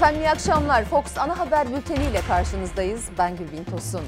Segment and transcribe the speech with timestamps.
[0.00, 0.84] Efendim iyi akşamlar.
[0.84, 3.08] Fox Ana Haber Bülteni ile karşınızdayız.
[3.18, 4.00] Ben Gülbin Tosun.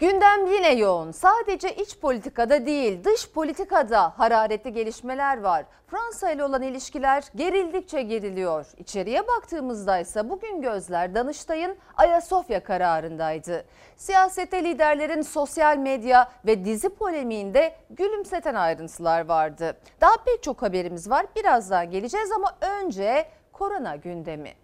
[0.00, 1.10] Gündem yine yoğun.
[1.10, 5.64] Sadece iç politikada değil, dış politikada hararetli gelişmeler var.
[5.86, 8.66] Fransa ile olan ilişkiler gerildikçe geriliyor.
[8.76, 13.64] İçeriye baktığımızda ise bugün gözler Danıştay'ın Ayasofya kararındaydı.
[13.96, 19.76] Siyasette liderlerin sosyal medya ve dizi polemiğinde gülümseten ayrıntılar vardı.
[20.00, 21.26] Daha pek çok haberimiz var.
[21.36, 24.54] Birazdan geleceğiz ama önce korona gündemi.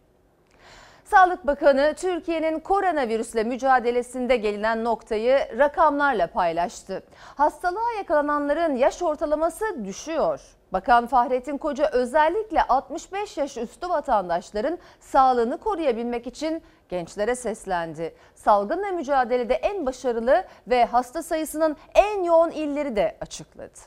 [1.05, 7.03] Sağlık Bakanı Türkiye'nin koronavirüsle mücadelesinde gelinen noktayı rakamlarla paylaştı.
[7.37, 10.41] Hastalığa yakalananların yaş ortalaması düşüyor.
[10.73, 18.15] Bakan Fahrettin Koca özellikle 65 yaş üstü vatandaşların sağlığını koruyabilmek için gençlere seslendi.
[18.35, 23.79] Salgınla mücadelede en başarılı ve hasta sayısının en yoğun illeri de açıkladı.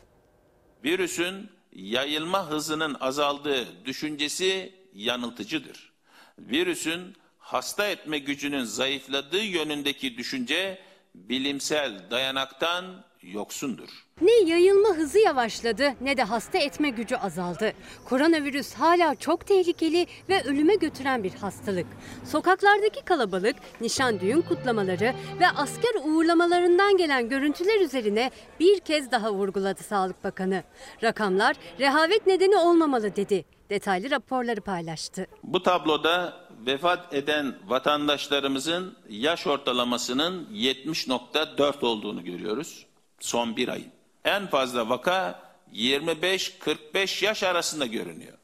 [0.84, 5.94] Virüsün yayılma hızının azaldığı düşüncesi yanıltıcıdır.
[6.40, 10.80] Virüsün hasta etme gücünün zayıfladığı yönündeki düşünce
[11.16, 12.86] bilimsel dayanaktan
[13.22, 13.90] yoksundur.
[14.22, 17.73] Ne yayılma hızı yavaşladı ne de hasta etme gücü azaldı.
[18.06, 21.88] Koronavirüs hala çok tehlikeli ve ölüme götüren bir hastalık.
[22.25, 29.84] Sokaklardaki kalabalık, nişan düğün kutlamaları ve asker uğurlamalarından gelen görüntüler üzerine bir kez daha vurguladı
[29.84, 30.64] Sağlık Bakanı.
[31.03, 33.56] Rakamlar rehavet nedeni olmamalı dedi.
[33.70, 35.28] Detaylı raporları paylaştı.
[35.44, 36.34] Bu tabloda
[36.66, 42.86] vefat eden vatandaşlarımızın yaş ortalamasının 70.4 olduğunu görüyoruz
[43.20, 43.92] son bir ayın.
[44.26, 45.40] En fazla vaka
[45.74, 48.38] 25-45 yaş arasında görünüyor.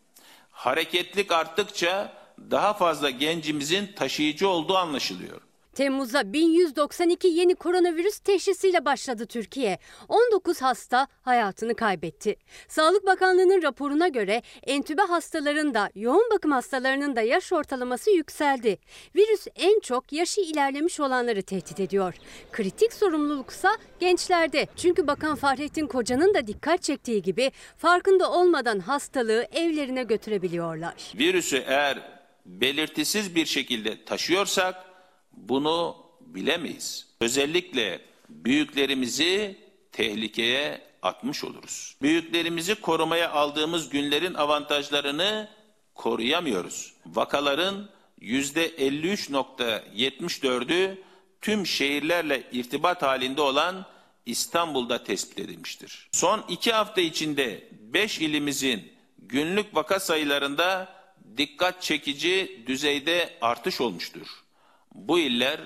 [0.52, 2.14] Hareketlik arttıkça
[2.52, 5.42] daha fazla gencimizin taşıyıcı olduğu anlaşılıyor.
[5.74, 9.80] Temmuz'a 1192 yeni koronavirüs teşhisiyle başladı Türkiye.
[10.08, 12.36] 19 hasta hayatını kaybetti.
[12.68, 18.78] Sağlık Bakanlığı'nın raporuna göre entübe hastaların da yoğun bakım hastalarının da yaş ortalaması yükseldi.
[19.16, 22.14] Virüs en çok yaşı ilerlemiş olanları tehdit ediyor.
[22.52, 24.68] Kritik sorumluluksa gençlerde.
[24.76, 30.94] Çünkü Bakan Fahrettin Koca'nın da dikkat çektiği gibi farkında olmadan hastalığı evlerine götürebiliyorlar.
[31.16, 32.00] Virüsü eğer
[32.46, 34.93] belirtisiz bir şekilde taşıyorsak
[35.34, 37.08] bunu bilemeyiz.
[37.22, 39.58] Özellikle büyüklerimizi
[39.92, 41.96] tehlikeye atmış oluruz.
[42.02, 45.50] Büyüklerimizi korumaya aldığımız günlerin avantajlarını
[45.96, 46.94] koruyamıyoruz.
[47.06, 47.90] Vakaların
[48.22, 50.98] %53.74'ü
[51.42, 53.86] tüm şehirlerle irtibat halinde olan
[54.26, 56.10] İstanbul'da tespit edilmiştir.
[56.12, 60.90] Son iki hafta içinde 5 ilimizin günlük vaka sayılarında
[61.38, 64.43] dikkat çekici düzeyde artış olmuştur.
[64.94, 65.60] Bu iller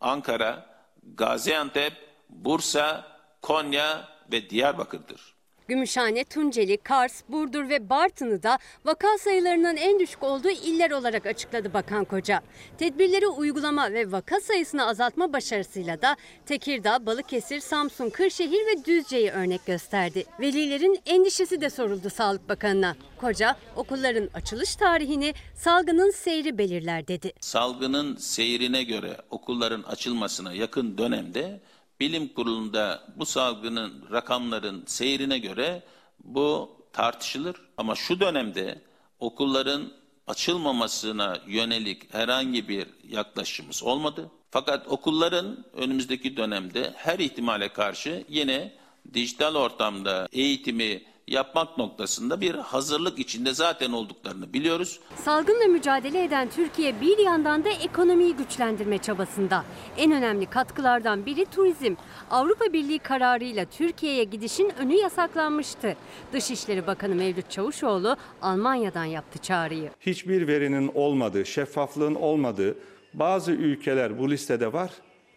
[0.00, 0.66] Ankara,
[1.14, 1.92] Gaziantep,
[2.28, 5.31] Bursa, Konya ve Diyarbakır'dır.
[5.68, 11.74] Gümüşhane, Tunceli, Kars, Burdur ve Bartın'ı da vaka sayılarının en düşük olduğu iller olarak açıkladı
[11.74, 12.40] Bakan Koca.
[12.78, 19.66] Tedbirleri uygulama ve vaka sayısını azaltma başarısıyla da Tekirdağ, Balıkesir, Samsun, Kırşehir ve Düzce'yi örnek
[19.66, 20.24] gösterdi.
[20.40, 22.96] Velilerin endişesi de soruldu Sağlık Bakanı'na.
[23.18, 27.32] Koca, okulların açılış tarihini salgının seyri belirler dedi.
[27.40, 31.60] Salgının seyrine göre okulların açılmasına yakın dönemde
[32.02, 35.82] bilim kurulunda bu salgının rakamların seyrine göre
[36.24, 37.56] bu tartışılır.
[37.76, 38.82] Ama şu dönemde
[39.18, 39.92] okulların
[40.26, 44.30] açılmamasına yönelik herhangi bir yaklaşımımız olmadı.
[44.50, 48.72] Fakat okulların önümüzdeki dönemde her ihtimale karşı yine
[49.14, 55.00] dijital ortamda eğitimi yapmak noktasında bir hazırlık içinde zaten olduklarını biliyoruz.
[55.16, 59.64] Salgınla mücadele eden Türkiye bir yandan da ekonomiyi güçlendirme çabasında.
[59.96, 61.94] En önemli katkılardan biri turizm.
[62.30, 65.96] Avrupa Birliği kararıyla Türkiye'ye gidişin önü yasaklanmıştı.
[66.32, 69.90] Dışişleri Bakanı Mevlüt Çavuşoğlu Almanya'dan yaptı çağrıyı.
[70.00, 72.78] Hiçbir verinin olmadığı, şeffaflığın olmadığı
[73.14, 74.90] bazı ülkeler bu listede var.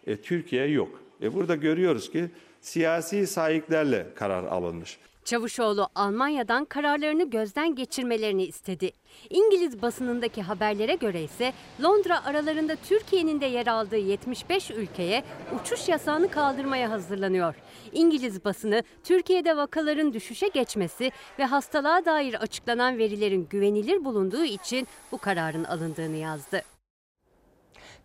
[0.06, 1.00] E, Türkiye yok.
[1.22, 2.30] E, burada görüyoruz ki
[2.60, 4.98] siyasi sahiplerle karar alınmış.
[5.26, 8.90] Çavuşoğlu Almanya'dan kararlarını gözden geçirmelerini istedi.
[9.30, 11.52] İngiliz basınındaki haberlere göre ise
[11.82, 15.24] Londra aralarında Türkiye'nin de yer aldığı 75 ülkeye
[15.60, 17.54] uçuş yasağını kaldırmaya hazırlanıyor.
[17.92, 25.18] İngiliz basını Türkiye'de vakaların düşüşe geçmesi ve hastalığa dair açıklanan verilerin güvenilir bulunduğu için bu
[25.18, 26.75] kararın alındığını yazdı.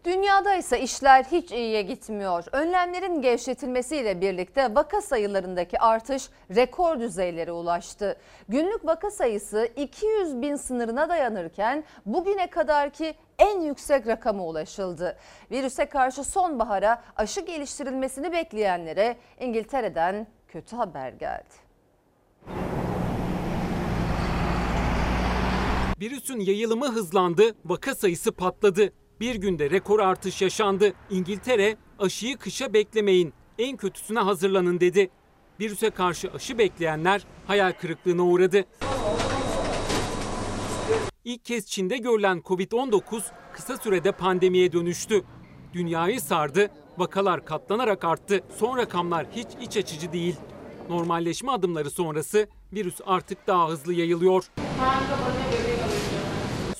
[0.05, 2.43] Dünyada ise işler hiç iyiye gitmiyor.
[2.51, 8.17] Önlemlerin gevşetilmesiyle birlikte vaka sayılarındaki artış rekor düzeylere ulaştı.
[8.49, 15.17] Günlük vaka sayısı 200 bin sınırına dayanırken bugüne kadarki en yüksek rakama ulaşıldı.
[15.51, 21.53] Virüse karşı sonbahara aşı geliştirilmesini bekleyenlere İngiltere'den kötü haber geldi.
[26.01, 28.93] Virüsün yayılımı hızlandı, vaka sayısı patladı.
[29.21, 30.93] Bir günde rekor artış yaşandı.
[31.09, 35.09] İngiltere aşıyı kışa beklemeyin, en kötüsüne hazırlanın dedi.
[35.59, 38.65] Virüse karşı aşı bekleyenler hayal kırıklığına uğradı.
[41.25, 43.21] İlk kez Çin'de görülen Covid-19
[43.53, 45.23] kısa sürede pandemiye dönüştü.
[45.73, 48.41] Dünyayı sardı, vakalar katlanarak arttı.
[48.57, 50.35] Son rakamlar hiç iç açıcı değil.
[50.89, 54.51] Normalleşme adımları sonrası virüs artık daha hızlı yayılıyor.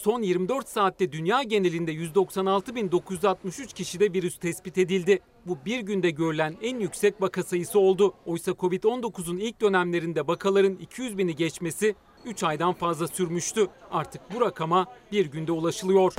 [0.04, 5.20] Son 24 saatte dünya genelinde 196.963 kişide virüs tespit edildi.
[5.46, 8.14] Bu bir günde görülen en yüksek vaka sayısı oldu.
[8.26, 11.96] Oysa Covid-19'un ilk dönemlerinde vakaların 200 bini geçmesi
[12.26, 13.68] 3 aydan fazla sürmüştü.
[13.92, 16.14] Artık bu rakama bir günde ulaşılıyor.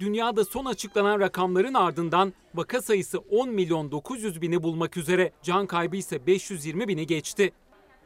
[0.00, 5.32] Dünyada son açıklanan rakamların ardından vaka sayısı 10 milyon 900 bini bulmak üzere.
[5.42, 7.52] Can kaybı ise 520 bini geçti.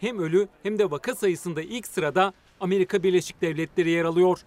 [0.00, 4.40] Hem ölü hem de vaka sayısında ilk sırada Amerika Birleşik Devletleri yer alıyor.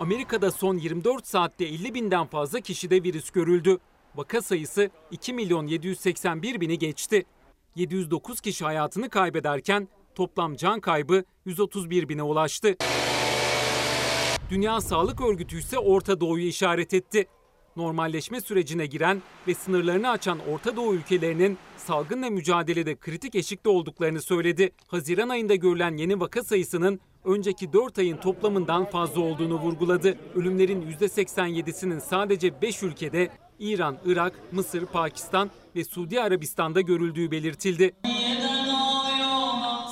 [0.00, 3.78] Amerika'da son 24 saatte 50 binden fazla kişide virüs görüldü.
[4.14, 7.24] Vaka sayısı 2 milyon 781 bini geçti.
[7.76, 12.76] 709 kişi hayatını kaybederken toplam can kaybı 131 bine ulaştı.
[14.50, 17.26] Dünya Sağlık Örgütü ise Orta Doğu'yu işaret etti.
[17.76, 24.70] Normalleşme sürecine giren ve sınırlarını açan Orta Doğu ülkelerinin salgınla mücadelede kritik eşikte olduklarını söyledi.
[24.86, 30.18] Haziran ayında görülen yeni vaka sayısının önceki 4 ayın toplamından fazla olduğunu vurguladı.
[30.34, 33.28] Ölümlerin %87'sinin sadece 5 ülkede
[33.58, 37.92] İran, Irak, Mısır, Pakistan ve Suudi Arabistan'da görüldüğü belirtildi.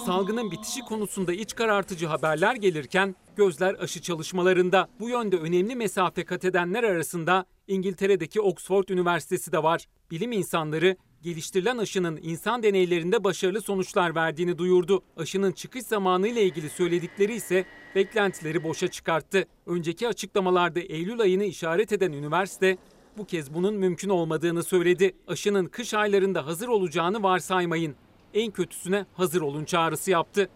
[0.07, 4.89] Salgının bitişi konusunda iç karartıcı haberler gelirken gözler aşı çalışmalarında.
[5.01, 9.87] Bu yönde önemli mesafe kat edenler arasında İngiltere'deki Oxford Üniversitesi de var.
[10.11, 15.03] Bilim insanları geliştirilen aşının insan deneylerinde başarılı sonuçlar verdiğini duyurdu.
[15.17, 17.65] Aşının çıkış zamanı ile ilgili söyledikleri ise
[17.95, 19.45] beklentileri boşa çıkarttı.
[19.67, 22.79] Önceki açıklamalarda Eylül ayını işaret eden üniversite
[23.19, 25.17] bu kez bunun mümkün olmadığını söyledi.
[25.27, 27.97] Aşının kış aylarında hazır olacağını varsaymayın.
[28.35, 30.49] En kötüsüne hazır olun çağrısı yaptı.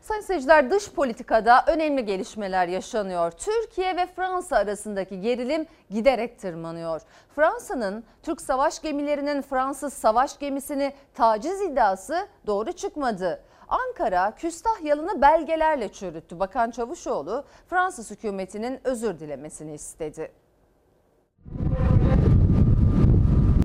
[0.00, 3.30] Sayın seyirciler dış politikada önemli gelişmeler yaşanıyor.
[3.30, 7.00] Türkiye ve Fransa arasındaki gerilim giderek tırmanıyor.
[7.36, 13.42] Fransa'nın Türk savaş gemilerinin Fransız savaş gemisini taciz iddiası doğru çıkmadı.
[13.68, 16.40] Ankara küstah yalını belgelerle çürüttü.
[16.40, 20.32] Bakan Çavuşoğlu Fransız hükümetinin özür dilemesini istedi.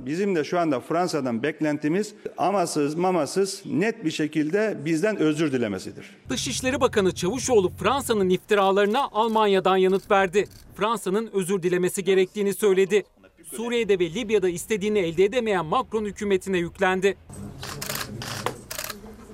[0.10, 6.06] Bizim de şu anda Fransa'dan beklentimiz amasız mamasız net bir şekilde bizden özür dilemesidir.
[6.30, 10.48] Dışişleri Bakanı Çavuşoğlu Fransa'nın iftiralarına Almanya'dan yanıt verdi.
[10.76, 13.04] Fransa'nın özür dilemesi gerektiğini söyledi.
[13.44, 17.18] Suriye'de ve Libya'da istediğini elde edemeyen Macron hükümetine yüklendi.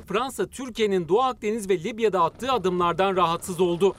[0.08, 3.96] Fransa, Türkiye'nin Doğu Akdeniz ve Libya'da attığı adımlardan rahatsız oldu.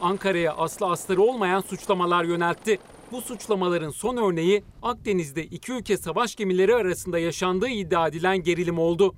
[0.00, 2.78] Ankara'ya aslı astarı olmayan suçlamalar yöneltti.
[3.12, 9.14] Bu suçlamaların son örneği Akdeniz'de iki ülke savaş gemileri arasında yaşandığı iddia edilen gerilim oldu.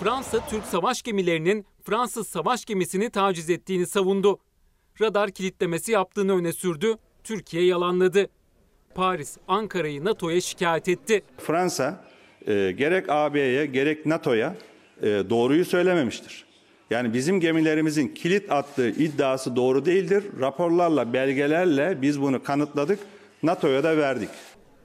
[0.00, 4.38] Fransa, Türk savaş gemilerinin Fransız savaş gemisini taciz ettiğini savundu.
[5.00, 6.94] Radar kilitlemesi yaptığını öne sürdü.
[7.24, 8.28] Türkiye yalanladı.
[8.94, 11.22] Paris, Ankara'yı NATO'ya şikayet etti.
[11.38, 12.04] Fransa
[12.46, 14.56] e, gerek AB'ye gerek NATO'ya
[15.02, 16.49] e, doğruyu söylememiştir.
[16.90, 20.24] Yani bizim gemilerimizin kilit attığı iddiası doğru değildir.
[20.40, 22.98] Raporlarla, belgelerle biz bunu kanıtladık.
[23.42, 24.28] NATO'ya da verdik.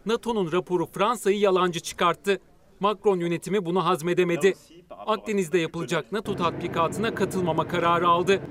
[0.06, 2.40] NATO'nun raporu Fransa'yı yalancı çıkarttı.
[2.80, 4.54] Macron yönetimi bunu hazmedemedi.
[4.90, 8.42] Akdeniz'de yapılacak NATO tatbikatına katılmama kararı aldı.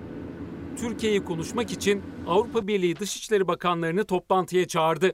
[0.76, 5.12] Türkiye'yi konuşmak için Avrupa Birliği Dışişleri Bakanlarını toplantıya çağırdı.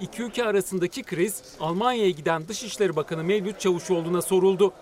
[0.00, 4.72] İki ülke arasındaki kriz Almanya'ya giden Dışişleri Bakanı Mevlüt Çavuşoğlu'na soruldu.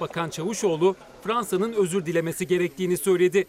[0.00, 3.46] Bakan Çavuşoğlu Fransa'nın özür dilemesi gerektiğini söyledi.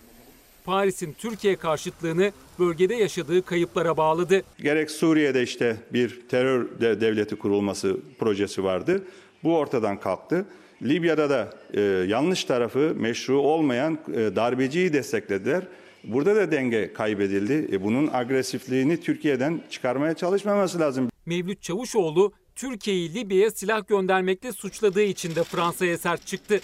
[0.66, 4.42] Paris'in Türkiye karşıtlığını bölgede yaşadığı kayıplara bağladı.
[4.62, 9.04] Gerek Suriye'de işte bir terör de- devleti kurulması projesi vardı.
[9.44, 10.46] Bu ortadan kalktı.
[10.84, 15.64] Libya'da da e, yanlış tarafı meşru olmayan e, darbeciyi desteklediler.
[16.04, 17.76] Burada da denge kaybedildi.
[17.76, 21.10] E, bunun agresifliğini Türkiye'den çıkarmaya çalışmaması lazım.
[21.26, 26.62] Mevlüt Çavuşoğlu Türkiye'yi Libya'ya silah göndermekle suçladığı için de Fransa'ya sert çıktı.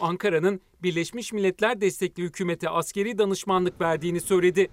[0.00, 4.70] Ankara'nın Birleşmiş Milletler destekli hükümete askeri danışmanlık verdiğini söyledi.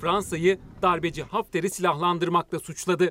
[0.00, 3.10] Fransa'yı darbeci Hafter'i silahlandırmakla suçladı.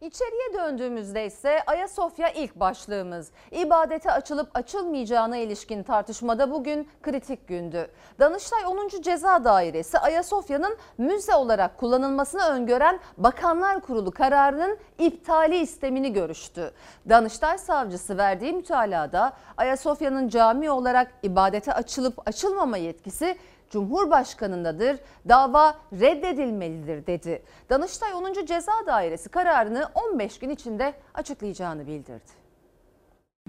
[0.00, 3.30] İçeriye döndüğümüzde ise Ayasofya ilk başlığımız.
[3.50, 7.90] İbadete açılıp açılmayacağına ilişkin tartışmada bugün kritik gündü.
[8.18, 8.88] Danıştay 10.
[9.02, 16.72] Ceza Dairesi Ayasofya'nın müze olarak kullanılmasını öngören Bakanlar Kurulu kararının iptali istemini görüştü.
[17.08, 23.38] Danıştay savcısı verdiği mütalada Ayasofya'nın cami olarak ibadete açılıp açılmama yetkisi
[23.70, 24.96] Cumhurbaşkanındadır.
[25.28, 27.42] Dava reddedilmelidir dedi.
[27.70, 28.46] Danıştay 10.
[28.46, 32.38] Ceza Dairesi kararını 15 gün içinde açıklayacağını bildirdi.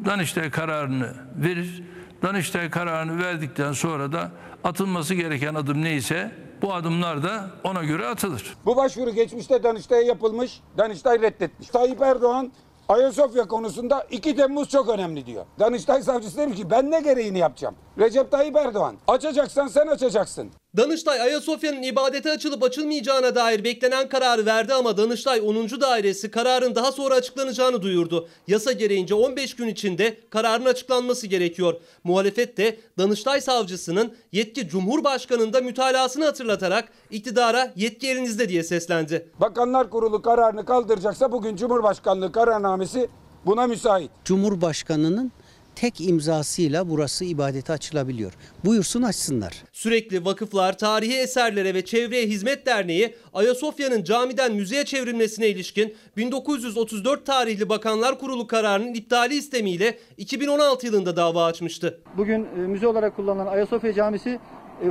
[0.05, 1.83] Danıştay kararını verir.
[2.21, 4.31] Danıştay kararını verdikten sonra da
[4.63, 8.57] atılması gereken adım neyse bu adımlar da ona göre atılır.
[8.65, 10.61] Bu başvuru geçmişte Danıştay'a yapılmış.
[10.77, 11.67] Danıştay reddetmiş.
[11.67, 12.51] Tayyip Erdoğan
[12.89, 15.45] Ayasofya konusunda 2 Temmuz çok önemli diyor.
[15.59, 17.75] Danıştay savcısı demiş ki ben ne gereğini yapacağım?
[17.99, 20.51] Recep Tayyip Erdoğan açacaksan sen açacaksın.
[20.77, 25.55] Danıştay Ayasofya'nın ibadete açılıp açılmayacağına dair beklenen kararı verdi ama Danıştay 10.
[25.81, 28.27] Dairesi kararın daha sonra açıklanacağını duyurdu.
[28.47, 31.73] Yasa gereğince 15 gün içinde kararın açıklanması gerekiyor.
[32.03, 39.31] Muhalefet de Danıştay savcısının yetki Cumhurbaşkanı'nda mütalasını hatırlatarak iktidara yetki elinizde diye seslendi.
[39.39, 43.09] Bakanlar Kurulu kararını kaldıracaksa bugün Cumhurbaşkanlığı kararnamesi
[43.45, 44.11] buna müsait.
[44.25, 45.31] Cumhurbaşkanının
[45.79, 48.33] tek imzasıyla burası ibadete açılabiliyor.
[48.65, 49.53] Buyursun açsınlar.
[49.71, 57.69] Sürekli vakıflar, tarihi eserlere ve çevreye hizmet derneği Ayasofya'nın camiden müzeye çevrilmesine ilişkin 1934 tarihli
[57.69, 61.99] Bakanlar Kurulu kararının iptali istemiyle 2016 yılında dava açmıştı.
[62.17, 64.39] Bugün e, müze olarak kullanılan Ayasofya Camisi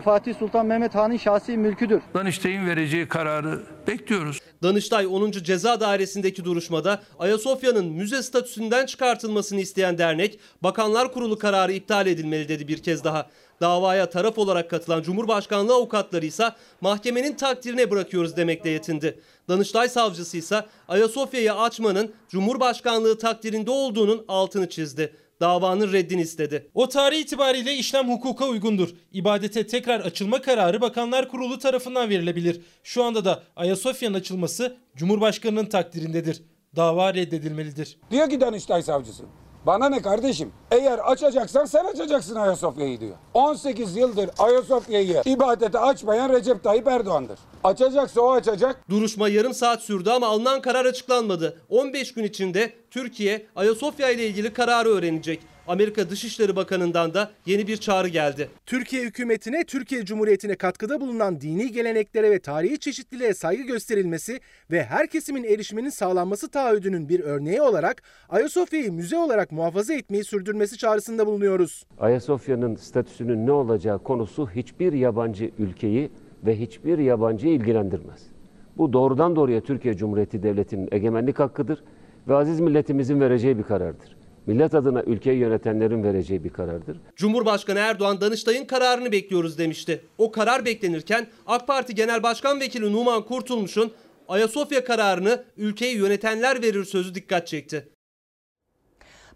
[0.05, 2.03] Fatih Sultan Mehmet Han'ın şahsi mülküdür.
[2.15, 4.41] Danıştay'ın vereceği kararı bekliyoruz.
[4.63, 5.31] Danıştay 10.
[5.31, 12.69] Ceza Dairesi'ndeki duruşmada Ayasofya'nın müze statüsünden çıkartılmasını isteyen dernek, Bakanlar Kurulu kararı iptal edilmeli dedi
[12.69, 13.29] bir kez daha.
[13.61, 16.45] Davaya taraf olarak katılan Cumhurbaşkanlığı avukatları ise
[16.81, 19.21] mahkemenin takdirine bırakıyoruz demekle yetindi.
[19.49, 25.15] Danıştay savcısı ise Ayasofya'yı açmanın Cumhurbaşkanlığı takdirinde olduğunun altını çizdi.
[25.41, 26.71] Davanın reddini istedi.
[26.75, 28.89] O tarih itibariyle işlem hukuka uygundur.
[29.13, 32.61] İbadete tekrar açılma kararı Bakanlar Kurulu tarafından verilebilir.
[32.83, 36.43] Şu anda da Ayasofya'nın açılması Cumhurbaşkanının takdirindedir.
[36.77, 37.99] Dava reddedilmelidir.
[38.11, 39.25] Diyor ki Danıştay savcısı.
[39.67, 40.53] Bana ne kardeşim?
[40.71, 43.17] Eğer açacaksan sen açacaksın Ayasofya'yı diyor.
[43.35, 47.39] 18 yıldır Ayasofya'yı ibadete açmayan Recep Tayyip Erdoğan'dır.
[47.65, 48.81] Açacaksa o açacak.
[48.91, 51.61] Duruşma yarım saat sürdü ama alınan karar açıklanmadı.
[51.69, 55.41] 15 gün içinde Türkiye Ayasofya ile ilgili kararı öğrenecek.
[55.69, 58.49] Amerika Dışişleri Bakanı'ndan da yeni bir çağrı geldi.
[58.67, 65.07] Türkiye hükümetine, Türkiye Cumhuriyeti'ne katkıda bulunan dini geleneklere ve tarihi çeşitliliğe saygı gösterilmesi ve her
[65.07, 71.85] kesimin erişiminin sağlanması taahhüdünün bir örneği olarak Ayasofya'yı müze olarak muhafaza etmeyi sürdürmesi çağrısında bulunuyoruz.
[72.01, 76.11] Ayasofya'nın statüsünün ne olacağı konusu hiçbir yabancı ülkeyi
[76.47, 78.23] ve hiçbir yabancıyı ilgilendirmez.
[78.79, 81.85] Bu doğrudan doğruya Türkiye Cumhuriyeti Devleti'nin egemenlik hakkıdır
[82.29, 84.18] ve aziz milletimizin vereceği bir karardır.
[84.49, 87.01] Millet adına ülkeyi yönetenlerin vereceği bir karardır.
[87.17, 90.01] Cumhurbaşkanı Erdoğan Danıştay'ın kararını bekliyoruz demişti.
[90.19, 93.93] O karar beklenirken AK Parti Genel Başkan Vekili Numan Kurtulmuş'un
[94.29, 97.89] Ayasofya kararını ülkeyi yönetenler verir sözü dikkat çekti.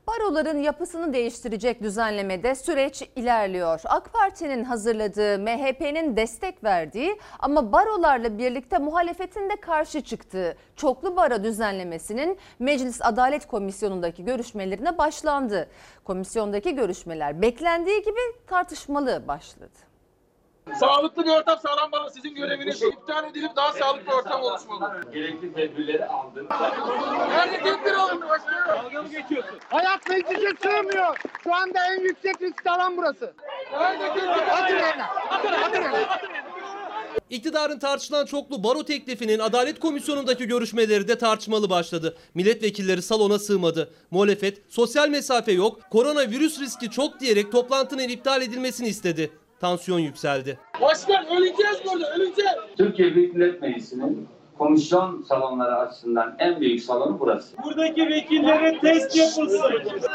[0.07, 3.81] Baroların yapısını değiştirecek düzenlemede süreç ilerliyor.
[3.85, 11.45] AK Parti'nin hazırladığı, MHP'nin destek verdiği ama barolarla birlikte muhalefetin de karşı çıktığı çoklu baro
[11.45, 15.69] düzenlemesinin Meclis Adalet Komisyonu'ndaki görüşmelerine başlandı.
[16.05, 19.92] Komisyondaki görüşmeler beklendiği gibi tartışmalı başladı.
[20.81, 22.11] Sağlıklı bir ortam sağlanmalı.
[22.11, 25.01] Sizin göreviniz iptal edilip daha sağlıklı bir ortam oluşmalı.
[25.13, 26.47] Gerekli tedbirleri aldım.
[27.29, 28.69] Nerede tedbir alındı başkanım?
[28.69, 29.59] Dalga mı geçiyorsun?
[29.69, 31.17] Hayat meclise sığmıyor.
[31.45, 33.35] Şu anda en yüksek riskli alan burası.
[33.73, 34.63] Nerede tedbir?
[34.63, 35.05] Atın yerine.
[35.31, 36.07] Atın, atın yerine.
[37.31, 42.17] İktidarın tartışılan çoklu baro teklifinin Adalet Komisyonu'ndaki görüşmeleri de tartışmalı başladı.
[42.35, 43.91] Milletvekilleri salona sığmadı.
[44.11, 49.31] Muhalefet sosyal mesafe yok, koronavirüs riski çok diyerek toplantının iptal edilmesini istedi.
[49.63, 50.59] Tansiyon yükseldi.
[50.81, 52.53] Başkan öleceğiz burada öleceğiz.
[52.77, 54.29] Türkiye Büyük Millet Meclisi'nin
[54.59, 57.57] komisyon salonları açısından en büyük salonu burası.
[57.65, 59.63] Buradaki vekillere test yapılsın.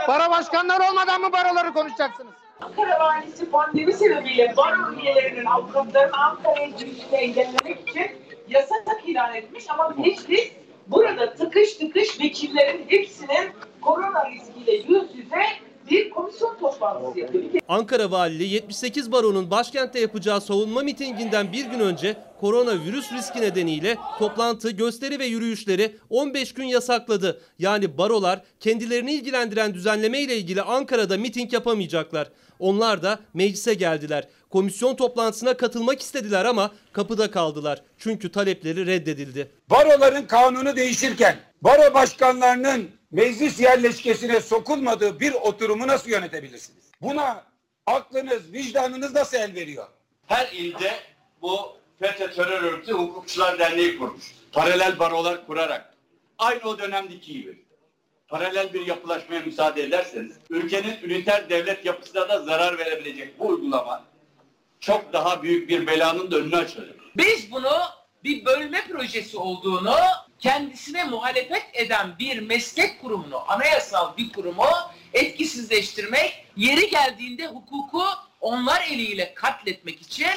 [0.08, 2.32] Para başkanlar olmadan mı baroları konuşacaksınız?
[2.62, 8.12] Ankara valisi pandemi sebebiyle baro üyelerinin avukatlarının Ankara'ya girişini engellemek için
[8.50, 10.51] yasak ilan etmiş ama meclis
[10.88, 13.51] burada tıkış tıkış vekillerin hepsinin
[13.82, 15.44] korona riskiyle yüz yüze
[15.91, 17.44] bir komisyon toplantısı yapıyor.
[17.67, 24.72] Ankara Valiliği 78 baronun başkentte yapacağı savunma mitinginden bir gün önce koronavirüs riski nedeniyle toplantı,
[24.72, 27.41] gösteri ve yürüyüşleri 15 gün yasakladı.
[27.60, 32.27] Yani barolar kendilerini ilgilendiren düzenleme ile ilgili Ankara'da miting yapamayacaklar.
[32.60, 34.27] Onlar da meclise geldiler.
[34.50, 37.82] Komisyon toplantısına katılmak istediler ama kapıda kaldılar.
[37.98, 39.51] Çünkü talepleri reddedildi.
[39.70, 46.92] Baroların kanunu değişirken Baro başkanlarının meclis yerleşkesine sokulmadığı bir oturumu nasıl yönetebilirsiniz?
[47.02, 47.44] Buna
[47.86, 49.88] aklınız, vicdanınız nasıl el veriyor?
[50.28, 50.92] Her ilde
[51.42, 54.36] bu FETÖ terör örgütü hukukçular derneği kurmuş.
[54.52, 55.94] Paralel barolar kurarak.
[56.38, 57.64] Aynı o dönemdeki gibi.
[58.28, 64.06] Paralel bir yapılaşmaya müsaade ederseniz ülkenin üniter devlet yapısına da zarar verebilecek bu uygulama
[64.80, 66.96] çok daha büyük bir belanın da önünü açacak.
[67.18, 67.72] Biz bunu
[68.24, 69.96] bir bölme projesi olduğunu
[70.39, 74.65] kendisine muhalefet eden bir meslek kurumunu, anayasal bir kurumu
[75.13, 78.03] etkisizleştirmek, yeri geldiğinde hukuku
[78.41, 80.27] onlar eliyle katletmek için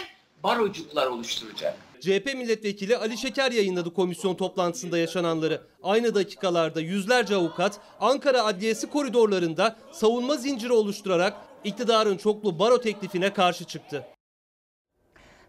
[0.42, 1.76] barocuklar oluşturacak.
[2.00, 5.62] CHP milletvekili Ali Şeker yayınladı komisyon toplantısında yaşananları.
[5.82, 13.64] Aynı dakikalarda yüzlerce avukat Ankara Adliyesi koridorlarında savunma zinciri oluşturarak iktidarın çoklu baro teklifine karşı
[13.64, 14.06] çıktı.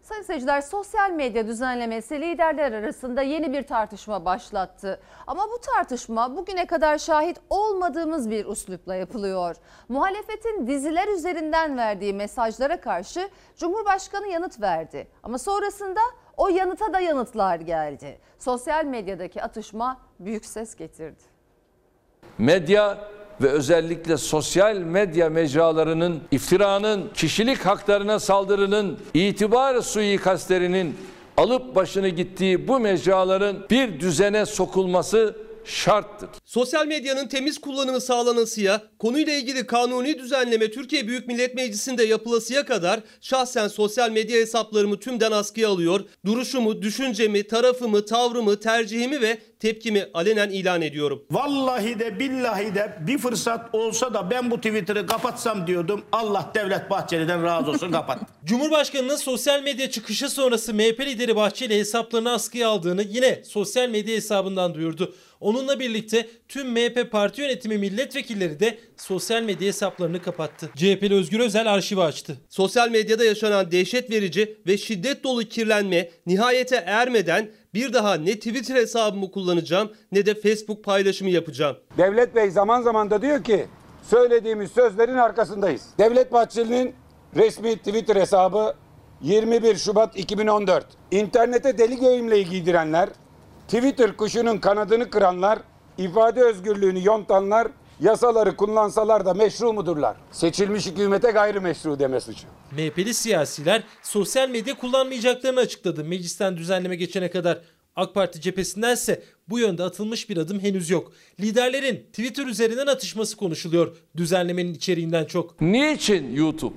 [0.02, 5.00] Sayın seyirciler sosyal medya düzenlemesi liderler arasında yeni bir tartışma başlattı.
[5.26, 9.56] Ama bu tartışma bugüne kadar şahit olmadığımız bir üslupla yapılıyor.
[9.88, 15.08] Muhalefetin diziler üzerinden verdiği mesajlara karşı Cumhurbaşkanı yanıt verdi.
[15.22, 16.00] Ama sonrasında
[16.36, 18.18] o yanıta da yanıtlar geldi.
[18.38, 21.22] Sosyal medyadaki atışma büyük ses getirdi.
[22.38, 22.98] Medya
[23.40, 30.96] ve özellikle sosyal medya mecralarının iftiranın, kişilik haklarına saldırının, itibar suikastlerinin
[31.36, 36.28] alıp başını gittiği bu mecraların bir düzene sokulması şarttır.
[36.44, 43.00] Sosyal medyanın temiz kullanımı sağlanasıya, konuyla ilgili kanuni düzenleme Türkiye Büyük Millet Meclisi'nde yapılasıya kadar
[43.20, 50.50] şahsen sosyal medya hesaplarımı tümden askıya alıyor, duruşumu, düşüncemi, tarafımı, tavrımı, tercihimi ve tepkimi alenen
[50.50, 51.24] ilan ediyorum.
[51.30, 56.02] Vallahi de billahi de bir fırsat olsa da ben bu Twitter'ı kapatsam diyordum.
[56.12, 58.18] Allah Devlet Bahçeli'den razı olsun kapat.
[58.44, 64.74] Cumhurbaşkanının sosyal medya çıkışı sonrası MHP lideri Bahçeli hesaplarını askıya aldığını yine sosyal medya hesabından
[64.74, 65.14] duyurdu.
[65.40, 70.70] Onunla birlikte tüm MHP parti yönetimi milletvekilleri de sosyal medya hesaplarını kapattı.
[70.76, 72.36] CHP'li Özgür Özel arşivi açtı.
[72.48, 78.76] Sosyal medyada yaşanan dehşet verici ve şiddet dolu kirlenme nihayete ermeden bir daha ne Twitter
[78.76, 81.76] hesabımı kullanacağım ne de Facebook paylaşımı yapacağım.
[81.98, 83.66] Devlet Bey zaman zaman da diyor ki
[84.10, 85.82] söylediğimiz sözlerin arkasındayız.
[85.98, 86.94] Devlet Bahçeli'nin
[87.36, 88.74] resmi Twitter hesabı
[89.22, 90.86] 21 Şubat 2014.
[91.10, 93.08] İnternete deli göğümleyi giydirenler,
[93.68, 95.58] Twitter kuşunun kanadını kıranlar,
[95.98, 97.68] ifade özgürlüğünü yontanlar,
[98.02, 100.16] yasaları kullansalar da meşru mudurlar?
[100.30, 102.46] Seçilmiş hükümete gayrimeşru deme suçu.
[102.72, 107.60] MHP'li siyasiler sosyal medya kullanmayacaklarını açıkladı meclisten düzenleme geçene kadar.
[107.96, 111.12] AK Parti cephesindense bu yönde atılmış bir adım henüz yok.
[111.40, 115.60] Liderlerin Twitter üzerinden atışması konuşuluyor düzenlemenin içeriğinden çok.
[115.60, 116.74] Niçin YouTube?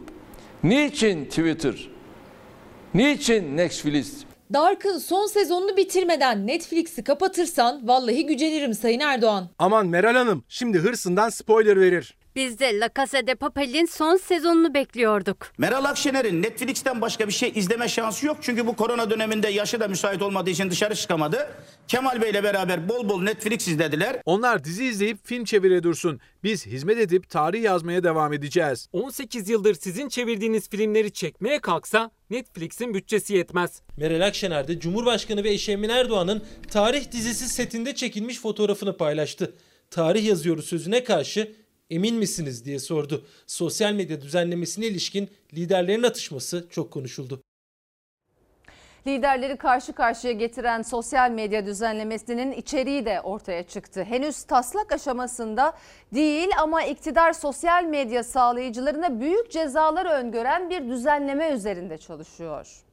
[0.63, 1.89] Niçin Twitter?
[2.93, 4.13] Niçin Netflix?
[4.53, 9.49] Dark'ın son sezonunu bitirmeden Netflix'i kapatırsan vallahi gücenirim Sayın Erdoğan.
[9.60, 12.17] Aman Meral Hanım şimdi hırsından spoiler verir.
[12.35, 15.51] Biz de La Casa de Papel'in son sezonunu bekliyorduk.
[15.57, 18.37] Meral Akşener'in Netflix'ten başka bir şey izleme şansı yok.
[18.41, 21.49] Çünkü bu korona döneminde yaşı da müsait olmadığı için dışarı çıkamadı.
[21.87, 24.21] Kemal Bey'le beraber bol bol Netflix izlediler.
[24.25, 26.19] Onlar dizi izleyip film çevire dursun.
[26.43, 28.87] Biz hizmet edip tarih yazmaya devam edeceğiz.
[28.93, 33.81] 18 yıldır sizin çevirdiğiniz filmleri çekmeye kalksa Netflix'in bütçesi yetmez.
[33.97, 39.55] Meral Akşener de Cumhurbaşkanı ve eşi Emine Erdoğan'ın tarih dizisi setinde çekilmiş fotoğrafını paylaştı.
[39.91, 43.25] Tarih yazıyoruz sözüne karşı emin misiniz diye sordu.
[43.47, 47.41] Sosyal medya düzenlemesine ilişkin liderlerin atışması çok konuşuldu.
[49.07, 54.03] Liderleri karşı karşıya getiren sosyal medya düzenlemesinin içeriği de ortaya çıktı.
[54.03, 55.73] Henüz taslak aşamasında
[56.13, 62.84] değil ama iktidar sosyal medya sağlayıcılarına büyük cezalar öngören bir düzenleme üzerinde çalışıyor.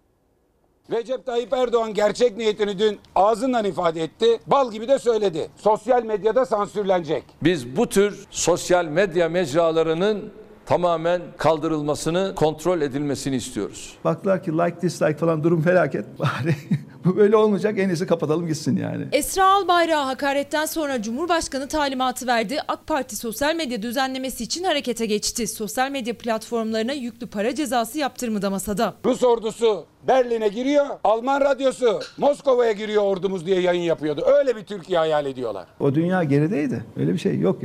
[0.93, 4.27] Recep Tayyip Erdoğan gerçek niyetini dün ağzından ifade etti.
[4.47, 5.51] Bal gibi de söyledi.
[5.57, 7.25] Sosyal medyada sansürlenecek.
[7.43, 10.33] Biz bu tür sosyal medya mecralarının
[10.67, 13.97] tamamen kaldırılmasını, kontrol edilmesini istiyoruz.
[14.05, 16.05] Baktılar ki like dislike falan durum felaket.
[16.19, 16.57] Bari
[17.17, 19.07] böyle olmayacak en iyisi kapatalım gitsin yani.
[19.13, 22.59] Esra Albayrak'a hakaretten sonra Cumhurbaşkanı talimatı verdi.
[22.69, 25.47] AK Parti sosyal medya düzenlemesi için harekete geçti.
[25.47, 28.95] Sosyal medya platformlarına yüklü para cezası yaptırımı da masada.
[29.05, 34.25] Rus ordusu Berlin'e giriyor, Alman radyosu Moskova'ya giriyor ordumuz diye yayın yapıyordu.
[34.39, 35.67] Öyle bir Türkiye hayal ediyorlar.
[35.81, 36.85] O dünya gerideydi.
[36.97, 37.63] Öyle bir şey yok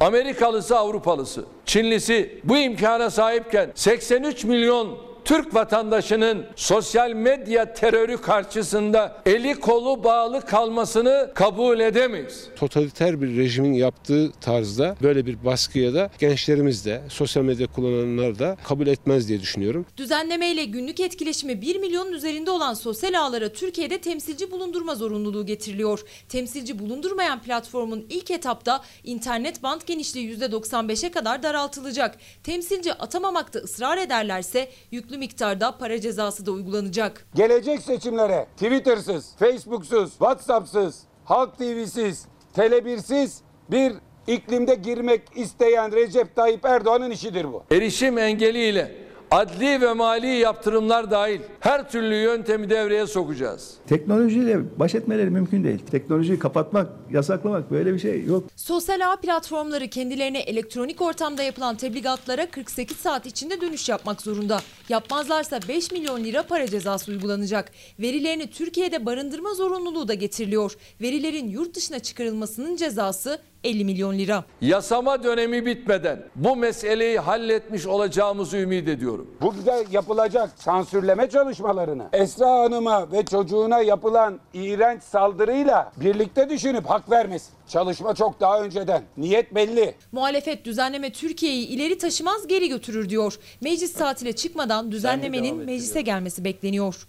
[0.00, 9.54] Amerikalısı, Avrupalısı, Çinlisi bu imkana sahipken 83 milyon Türk vatandaşının sosyal medya terörü karşısında eli
[9.54, 12.48] kolu bağlı kalmasını kabul edemeyiz.
[12.56, 18.56] Totaliter bir rejimin yaptığı tarzda böyle bir baskıya da gençlerimiz de sosyal medya kullananlar da
[18.64, 19.86] kabul etmez diye düşünüyorum.
[19.96, 26.00] Düzenlemeyle günlük etkileşimi 1 milyonun üzerinde olan sosyal ağlara Türkiye'de temsilci bulundurma zorunluluğu getiriliyor.
[26.28, 32.18] Temsilci bulundurmayan platformun ilk etapta internet band genişliği %95'e kadar daraltılacak.
[32.42, 37.26] Temsilci atamamakta ısrar ederlerse yüklü miktarda para cezası da uygulanacak.
[37.34, 43.92] Gelecek seçimlere Twitter'sız, Facebook'suz, WhatsApp'sız, Halk TV'siz, Tele1'siz bir
[44.26, 47.62] iklimde girmek isteyen Recep Tayyip Erdoğan'ın işidir bu.
[47.70, 53.74] Erişim engeliyle adli ve mali yaptırımlar dahil her türlü yöntemi devreye sokacağız.
[53.86, 55.78] Teknolojiyle baş etmeleri mümkün değil.
[55.90, 58.44] Teknolojiyi kapatmak, yasaklamak böyle bir şey yok.
[58.56, 64.60] Sosyal ağ platformları kendilerine elektronik ortamda yapılan tebligatlara 48 saat içinde dönüş yapmak zorunda.
[64.88, 67.72] Yapmazlarsa 5 milyon lira para cezası uygulanacak.
[67.98, 70.76] Verilerini Türkiye'de barındırma zorunluluğu da getiriliyor.
[71.00, 74.44] Verilerin yurt dışına çıkarılmasının cezası 50 milyon lira.
[74.60, 79.30] Yasama dönemi bitmeden bu meseleyi halletmiş olacağımızı ümit ediyorum.
[79.40, 87.50] Burada yapılacak sansürleme çalışmalarını Esra Hanım'a ve çocuğuna yapılan iğrenç saldırıyla birlikte düşünüp hak vermesin.
[87.68, 89.02] Çalışma çok daha önceden.
[89.16, 89.94] Niyet belli.
[90.12, 93.34] Muhalefet düzenleme Türkiye'yi ileri taşımaz geri götürür diyor.
[93.60, 97.06] Meclis tatile çıkmadan düzenlemenin meclise gelmesi bekleniyor.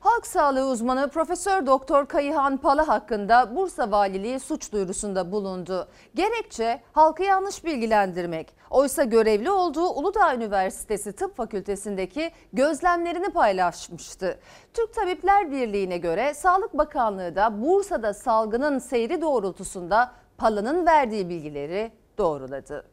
[0.00, 5.88] Halk sağlığı uzmanı Profesör Doktor Kayıhan Pala hakkında Bursa Valiliği suç duyurusunda bulundu.
[6.14, 8.52] Gerekçe halkı yanlış bilgilendirmek.
[8.70, 14.38] Oysa görevli olduğu Uludağ Üniversitesi Tıp Fakültesindeki gözlemlerini paylaşmıştı.
[14.74, 22.84] Türk Tabipler Birliği'ne göre Sağlık Bakanlığı da Bursa'da salgının seyri doğrultusunda Pala'nın verdiği bilgileri doğruladı.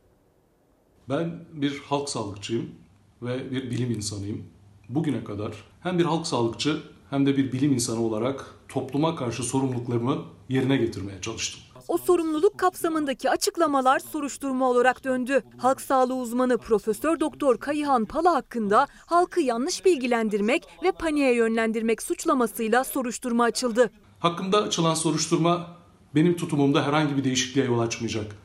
[1.09, 2.75] Ben bir halk sağlıkçıyım
[3.21, 4.52] ve bir bilim insanıyım.
[4.95, 6.77] Bugüne kadar hem bir halk sağlıkçı
[7.10, 10.17] hem de bir bilim insanı olarak topluma karşı sorumluluklarımı
[10.49, 11.62] yerine getirmeye çalıştım.
[11.88, 15.43] O sorumluluk kapsamındaki açıklamalar soruşturma olarak döndü.
[15.58, 22.84] Halk sağlığı uzmanı Profesör Doktor Kayıhan Pala hakkında halkı yanlış bilgilendirmek ve paniğe yönlendirmek suçlamasıyla
[22.84, 23.91] soruşturma açıldı.
[24.19, 25.67] Hakkımda açılan soruşturma
[26.15, 28.36] benim tutumumda herhangi bir değişikliğe yol açmayacak.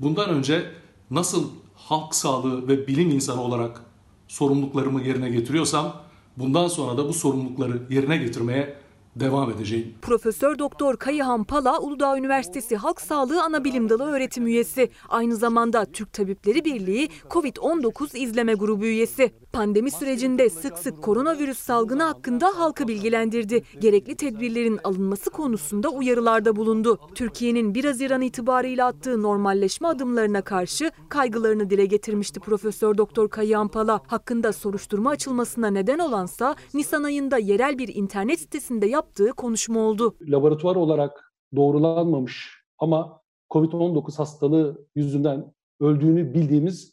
[0.00, 0.70] Bundan önce
[1.10, 3.85] nasıl halk sağlığı ve bilim insanı olarak
[4.28, 5.96] sorumluluklarımı yerine getiriyorsam
[6.36, 8.76] bundan sonra da bu sorumlulukları yerine getirmeye
[9.16, 9.94] devam edeceğim.
[10.02, 14.90] Profesör Doktor Kayıhan Pala Uludağ Üniversitesi Halk Sağlığı Anabilim Dalı öğretim üyesi.
[15.08, 19.32] Aynı zamanda Türk Tabipleri Birliği COVID-19 izleme grubu üyesi.
[19.56, 23.62] Pandemi sürecinde sık sık koronavirüs salgını hakkında halkı bilgilendirdi.
[23.80, 26.98] Gerekli tedbirlerin alınması konusunda uyarılarda bulundu.
[27.14, 34.00] Türkiye'nin 1 Haziran itibarıyla attığı normalleşme adımlarına karşı kaygılarını dile getirmişti Profesör Doktor Kayıhan Pala.
[34.06, 40.16] Hakkında soruşturma açılmasına neden olansa Nisan ayında yerel bir internet sitesinde yaptığı konuşma oldu.
[40.20, 46.92] Laboratuvar olarak doğrulanmamış ama COVID-19 hastalığı yüzünden öldüğünü bildiğimiz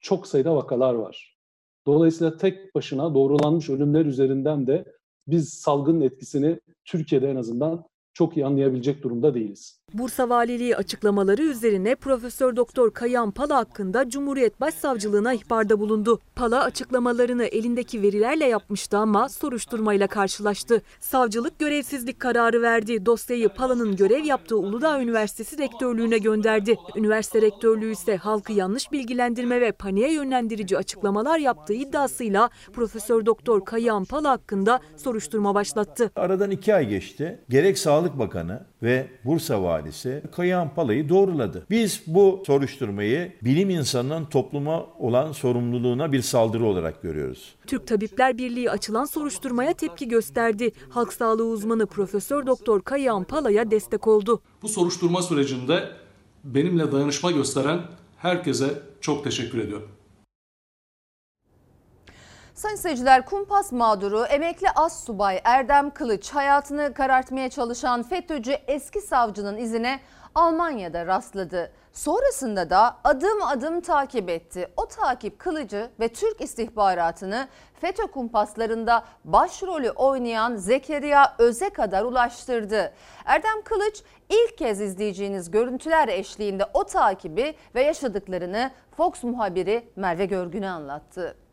[0.00, 1.33] çok sayıda vakalar var.
[1.86, 4.84] Dolayısıyla tek başına doğrulanmış ölümler üzerinden de
[5.26, 9.78] biz salgının etkisini Türkiye'de en azından çok iyi anlayabilecek durumda değiliz.
[9.92, 16.20] Bursa Valiliği açıklamaları üzerine Profesör Doktor Kayan Pala hakkında Cumhuriyet Başsavcılığına ihbarda bulundu.
[16.36, 20.82] Pala açıklamalarını elindeki verilerle yapmıştı ama soruşturmayla karşılaştı.
[21.00, 23.06] Savcılık görevsizlik kararı verdi.
[23.06, 26.76] Dosyayı Pala'nın görev yaptığı Uludağ Üniversitesi Rektörlüğü'ne gönderdi.
[26.96, 34.04] Üniversite Rektörlüğü ise halkı yanlış bilgilendirme ve paniğe yönlendirici açıklamalar yaptığı iddiasıyla Profesör Doktor Kayan
[34.04, 36.10] Pala hakkında soruşturma başlattı.
[36.16, 37.38] Aradan iki ay geçti.
[37.48, 41.66] Gerek Sağlık Bakanı ve Bursa Valisi Kayahan Pala'yı doğruladı.
[41.70, 47.54] Biz bu soruşturmayı bilim insanının topluma olan sorumluluğuna bir saldırı olarak görüyoruz.
[47.66, 50.72] Türk Tabipler Birliği açılan soruşturmaya tepki gösterdi.
[50.90, 54.40] Halk sağlığı uzmanı Profesör Doktor Kayahan Pala'ya destek oldu.
[54.62, 55.88] Bu soruşturma sürecinde
[56.44, 57.80] benimle dayanışma gösteren
[58.16, 59.88] herkese çok teşekkür ediyorum.
[62.54, 69.56] Sayın seyirciler kumpas mağduru emekli as subay Erdem Kılıç hayatını karartmaya çalışan FETÖ'cü eski savcının
[69.56, 70.00] izine
[70.34, 71.72] Almanya'da rastladı.
[71.92, 74.68] Sonrasında da adım adım takip etti.
[74.76, 77.48] O takip Kılıcı ve Türk istihbaratını
[77.80, 82.92] FETÖ kumpaslarında başrolü oynayan Zekeriya Öz'e kadar ulaştırdı.
[83.24, 90.68] Erdem Kılıç ilk kez izleyeceğiniz görüntüler eşliğinde o takibi ve yaşadıklarını Fox muhabiri Merve Görgün'e
[90.68, 91.43] anlattı.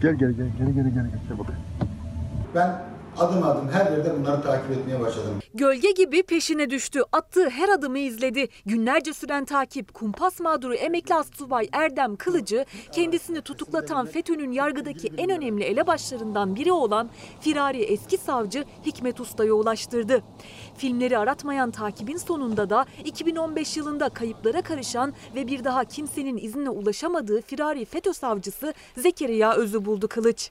[0.00, 1.46] Gel gel gel geri geri geri gel bak.
[2.54, 2.82] Ben
[3.18, 5.32] adım adım her yerde bunları takip etmeye başladım.
[5.54, 7.00] Gölge gibi peşine düştü.
[7.12, 8.48] Attığı her adımı izledi.
[8.66, 15.64] Günlerce süren takip kumpas mağduru emekli astsubay Erdem Kılıcı kendisini tutuklatan FETÖ'nün yargıdaki en önemli
[15.64, 20.22] elebaşlarından biri olan firari eski savcı Hikmet Usta'ya ulaştırdı.
[20.76, 27.40] Filmleri aratmayan takibin sonunda da 2015 yılında kayıplara karışan ve bir daha kimsenin iznine ulaşamadığı
[27.40, 30.50] firari FETÖ savcısı Zekeriya Öz'ü buldu Kılıç.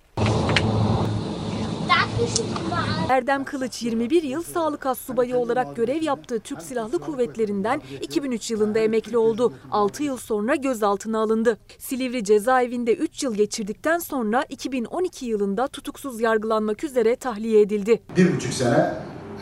[3.09, 9.17] Erdem Kılıç 21 yıl sağlık astsubayı olarak görev yaptığı Türk Silahlı Kuvvetleri'nden 2003 yılında emekli
[9.17, 9.53] oldu.
[9.71, 11.57] 6 yıl sonra gözaltına alındı.
[11.77, 18.03] Silivri cezaevinde 3 yıl geçirdikten sonra 2012 yılında tutuksuz yargılanmak üzere tahliye edildi.
[18.17, 18.93] Bir buçuk sene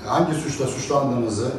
[0.06, 1.52] hangi suçla suçlandığımızı,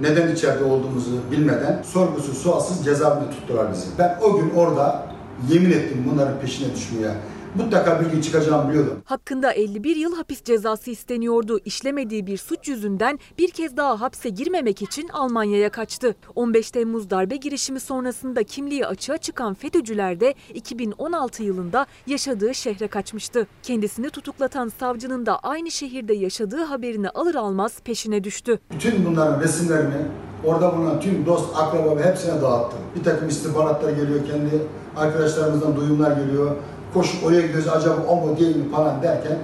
[0.00, 3.86] neden içeride olduğumuzu bilmeden sorgusuz sualsız cezaevinde tuttular bizi.
[3.98, 5.06] Ben o gün orada
[5.48, 7.10] yemin ettim bunların peşine düşmeye.
[7.56, 9.02] Mutlaka bir gün çıkacağımı biliyordum.
[9.04, 11.60] Hakkında 51 yıl hapis cezası isteniyordu.
[11.64, 16.14] İşlemediği bir suç yüzünden bir kez daha hapse girmemek için Almanya'ya kaçtı.
[16.34, 23.46] 15 Temmuz darbe girişimi sonrasında kimliği açığa çıkan FETÖ'cüler de 2016 yılında yaşadığı şehre kaçmıştı.
[23.62, 28.58] Kendisini tutuklatan savcının da aynı şehirde yaşadığı haberini alır almaz peşine düştü.
[28.70, 30.06] Bütün bunların resimlerini
[30.44, 32.78] orada bulunan tüm dost, akraba ve hepsine dağıttım.
[32.98, 34.62] Bir takım istihbaratlar geliyor, kendi
[34.96, 36.50] arkadaşlarımızdan duyumlar geliyor.
[36.96, 39.38] Koşup oraya gidiyoruz acaba o mu değil mi falan derken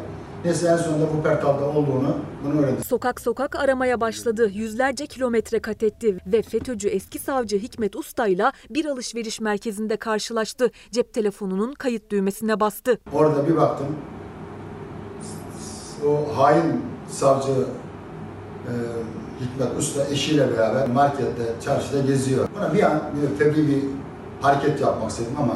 [0.44, 2.86] neyse en sonunda bu Pertal'da olduğunu bunu öğrendik.
[2.86, 4.50] Sokak sokak aramaya başladı.
[4.54, 10.70] Yüzlerce kilometre kat etti ve FETÖ'cü eski savcı Hikmet Usta'yla bir alışveriş merkezinde karşılaştı.
[10.90, 12.98] Cep telefonunun kayıt düğmesine bastı.
[13.12, 13.86] Orada bir baktım
[16.06, 17.52] o hain savcı
[18.66, 18.72] e,
[19.40, 22.48] Hikmet Usta eşiyle beraber markette, çarşıda geziyor.
[22.56, 23.82] Buna bir an bir fevri bir
[24.40, 25.54] hareket yapmak istedim ama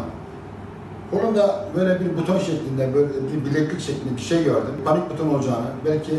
[1.11, 4.75] kolumda böyle bir buton şeklinde, böyle bir bileklik şeklinde bir şey gördüm.
[4.85, 6.13] Panik buton olacağını, belki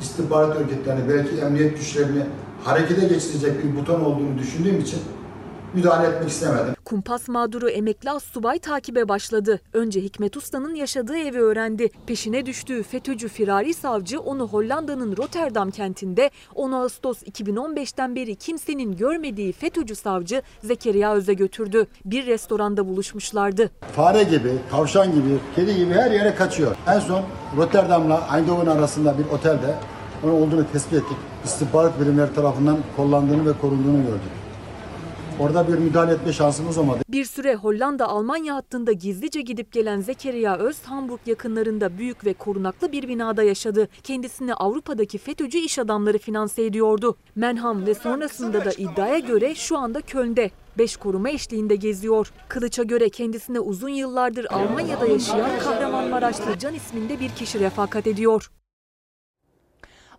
[0.00, 2.22] istihbarat örgütlerini, belki emniyet güçlerini
[2.64, 4.98] harekete geçirecek bir buton olduğunu düşündüğüm için
[5.74, 6.74] müdahale etmek istemedim.
[6.84, 9.60] Kumpas mağduru emekli astsubay takibe başladı.
[9.72, 11.90] Önce Hikmet Usta'nın yaşadığı evi öğrendi.
[12.06, 19.52] Peşine düştüğü FETÖ'cü firari savcı onu Hollanda'nın Rotterdam kentinde 10 Ağustos 2015'ten beri kimsenin görmediği
[19.52, 21.86] FETÖ'cü savcı Zekeriya Öz'e götürdü.
[22.04, 23.70] Bir restoranda buluşmuşlardı.
[23.96, 26.76] Fare gibi, tavşan gibi, kedi gibi her yere kaçıyor.
[26.86, 27.22] En son
[27.56, 29.74] Rotterdam'la Eindhoven arasında bir otelde
[30.24, 31.16] onun olduğunu tespit ettik.
[31.44, 34.39] İstihbarat birimleri tarafından kollandığını ve korunduğunu gördük.
[35.40, 36.98] Orada bir müdahale etme şansımız olmadı.
[37.08, 43.08] Bir süre Hollanda-Almanya hattında gizlice gidip gelen Zekeriya Öz, Hamburg yakınlarında büyük ve korunaklı bir
[43.08, 43.88] binada yaşadı.
[44.02, 47.16] Kendisini Avrupa'daki FETÖ'cü iş adamları finanse ediyordu.
[47.36, 50.50] Menham ve sonrasında da iddiaya göre şu anda Köln'de.
[50.78, 52.32] Beş koruma eşliğinde geziyor.
[52.48, 58.50] Kılıç'a göre kendisine uzun yıllardır Almanya'da yaşayan Kahramanmaraşlı Can isminde bir kişi refakat ediyor.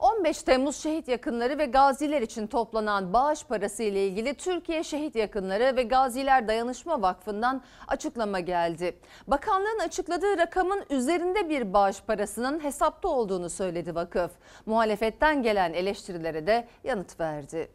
[0.01, 5.75] 15 Temmuz şehit yakınları ve gaziler için toplanan bağış parası ile ilgili Türkiye Şehit Yakınları
[5.75, 8.97] ve Gaziler Dayanışma Vakfı'ndan açıklama geldi.
[9.27, 14.31] Bakanlığın açıkladığı rakamın üzerinde bir bağış parasının hesapta olduğunu söyledi vakıf.
[14.65, 17.69] Muhalefetten gelen eleştirilere de yanıt verdi.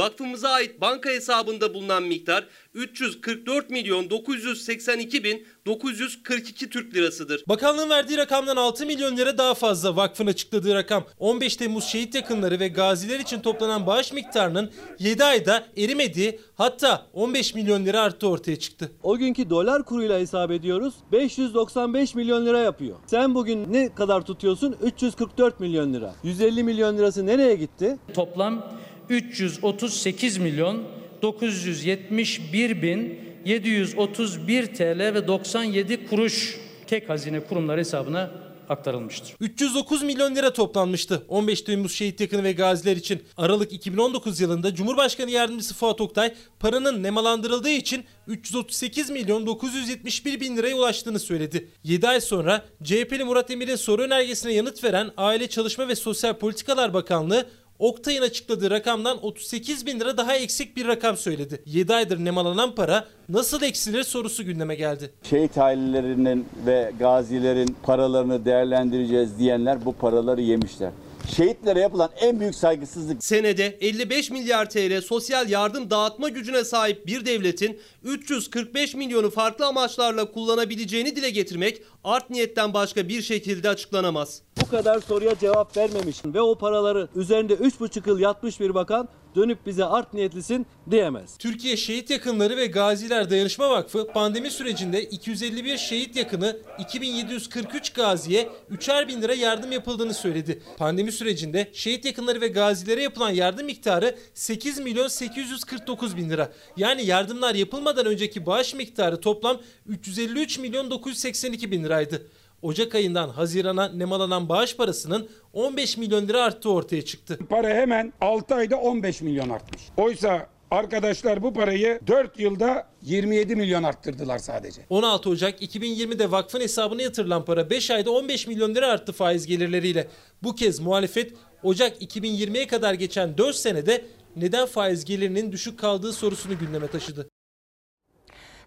[0.00, 7.44] Vakfımıza ait banka hesabında bulunan miktar 344 milyon 982 bin 942 Türk lirasıdır.
[7.48, 11.04] Bakanlığın verdiği rakamdan 6 milyon lira daha fazla vakfın açıkladığı rakam.
[11.18, 17.54] 15 Temmuz şehit yakınları ve gaziler için toplanan bağış miktarının 7 ayda erimediği hatta 15
[17.54, 18.92] milyon lira arttı ortaya çıktı.
[19.02, 20.94] O günkü dolar kuruyla hesap ediyoruz.
[21.12, 22.96] 595 milyon lira yapıyor.
[23.06, 24.76] Sen bugün ne kadar tutuyorsun?
[24.82, 26.14] 344 milyon lira.
[26.22, 27.98] 150 milyon lirası nereye gitti?
[28.14, 28.64] Toplam
[29.10, 30.82] 338 milyon
[31.22, 38.30] 971 bin 731 TL ve 97 kuruş tek hazine kurumları hesabına
[38.68, 39.34] aktarılmıştır.
[39.40, 43.22] 309 milyon lira toplanmıştı 15 Temmuz şehit yakını ve gaziler için.
[43.36, 50.76] Aralık 2019 yılında Cumhurbaşkanı Yardımcısı Fuat Oktay paranın nemalandırıldığı için 338 milyon 971 bin liraya
[50.76, 51.68] ulaştığını söyledi.
[51.84, 56.94] 7 ay sonra CHP'li Murat Emir'in soru önergesine yanıt veren Aile Çalışma ve Sosyal Politikalar
[56.94, 57.46] Bakanlığı
[57.80, 61.62] Oktay'ın açıkladığı rakamdan 38 bin lira daha eksik bir rakam söyledi.
[61.66, 65.10] 7 aydır nemalanan para nasıl eksilir sorusu gündeme geldi.
[65.22, 70.90] Şehit ailelerinin ve gazilerin paralarını değerlendireceğiz diyenler bu paraları yemişler.
[71.36, 73.24] Şehitlere yapılan en büyük saygısızlık.
[73.24, 80.32] Senede 55 milyar TL sosyal yardım dağıtma gücüne sahip bir devletin 345 milyonu farklı amaçlarla
[80.32, 84.42] kullanabileceğini dile getirmek art niyetten başka bir şekilde açıklanamaz.
[84.62, 89.66] Bu kadar soruya cevap vermemiş ve o paraları üzerinde 3,5 yıl yatmış bir bakan dönüp
[89.66, 91.36] bize art niyetlisin diyemez.
[91.38, 99.08] Türkiye Şehit Yakınları ve Gaziler Dayanışma Vakfı pandemi sürecinde 251 şehit yakını 2743 gaziye 3'er
[99.08, 100.62] bin lira yardım yapıldığını söyledi.
[100.78, 106.52] Pandemi sürecinde şehit yakınları ve gazilere yapılan yardım miktarı 8 milyon 849 bin lira.
[106.76, 112.26] Yani yardımlar yapılmadan önceki bağış miktarı toplam 353 milyon 982 bin liraydı.
[112.62, 117.38] Ocak ayından Haziran'a nemalanan bağış parasının 15 milyon lira arttığı ortaya çıktı.
[117.48, 119.82] Para hemen 6 ayda 15 milyon artmış.
[119.96, 124.82] Oysa arkadaşlar bu parayı 4 yılda 27 milyon arttırdılar sadece.
[124.90, 130.08] 16 Ocak 2020'de vakfın hesabına yatırılan para 5 ayda 15 milyon lira arttı faiz gelirleriyle.
[130.42, 134.04] Bu kez muhalefet Ocak 2020'ye kadar geçen 4 senede
[134.36, 137.28] neden faiz gelirinin düşük kaldığı sorusunu gündeme taşıdı.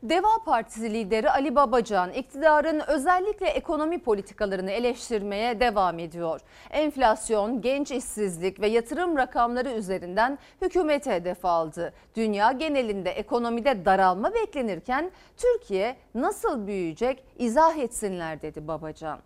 [0.03, 6.41] Deva Partisi lideri Ali Babacan iktidarın özellikle ekonomi politikalarını eleştirmeye devam ediyor.
[6.71, 11.93] Enflasyon, genç işsizlik ve yatırım rakamları üzerinden hükümete hedef aldı.
[12.15, 19.19] Dünya genelinde ekonomide daralma beklenirken Türkiye nasıl büyüyecek izah etsinler dedi Babacan.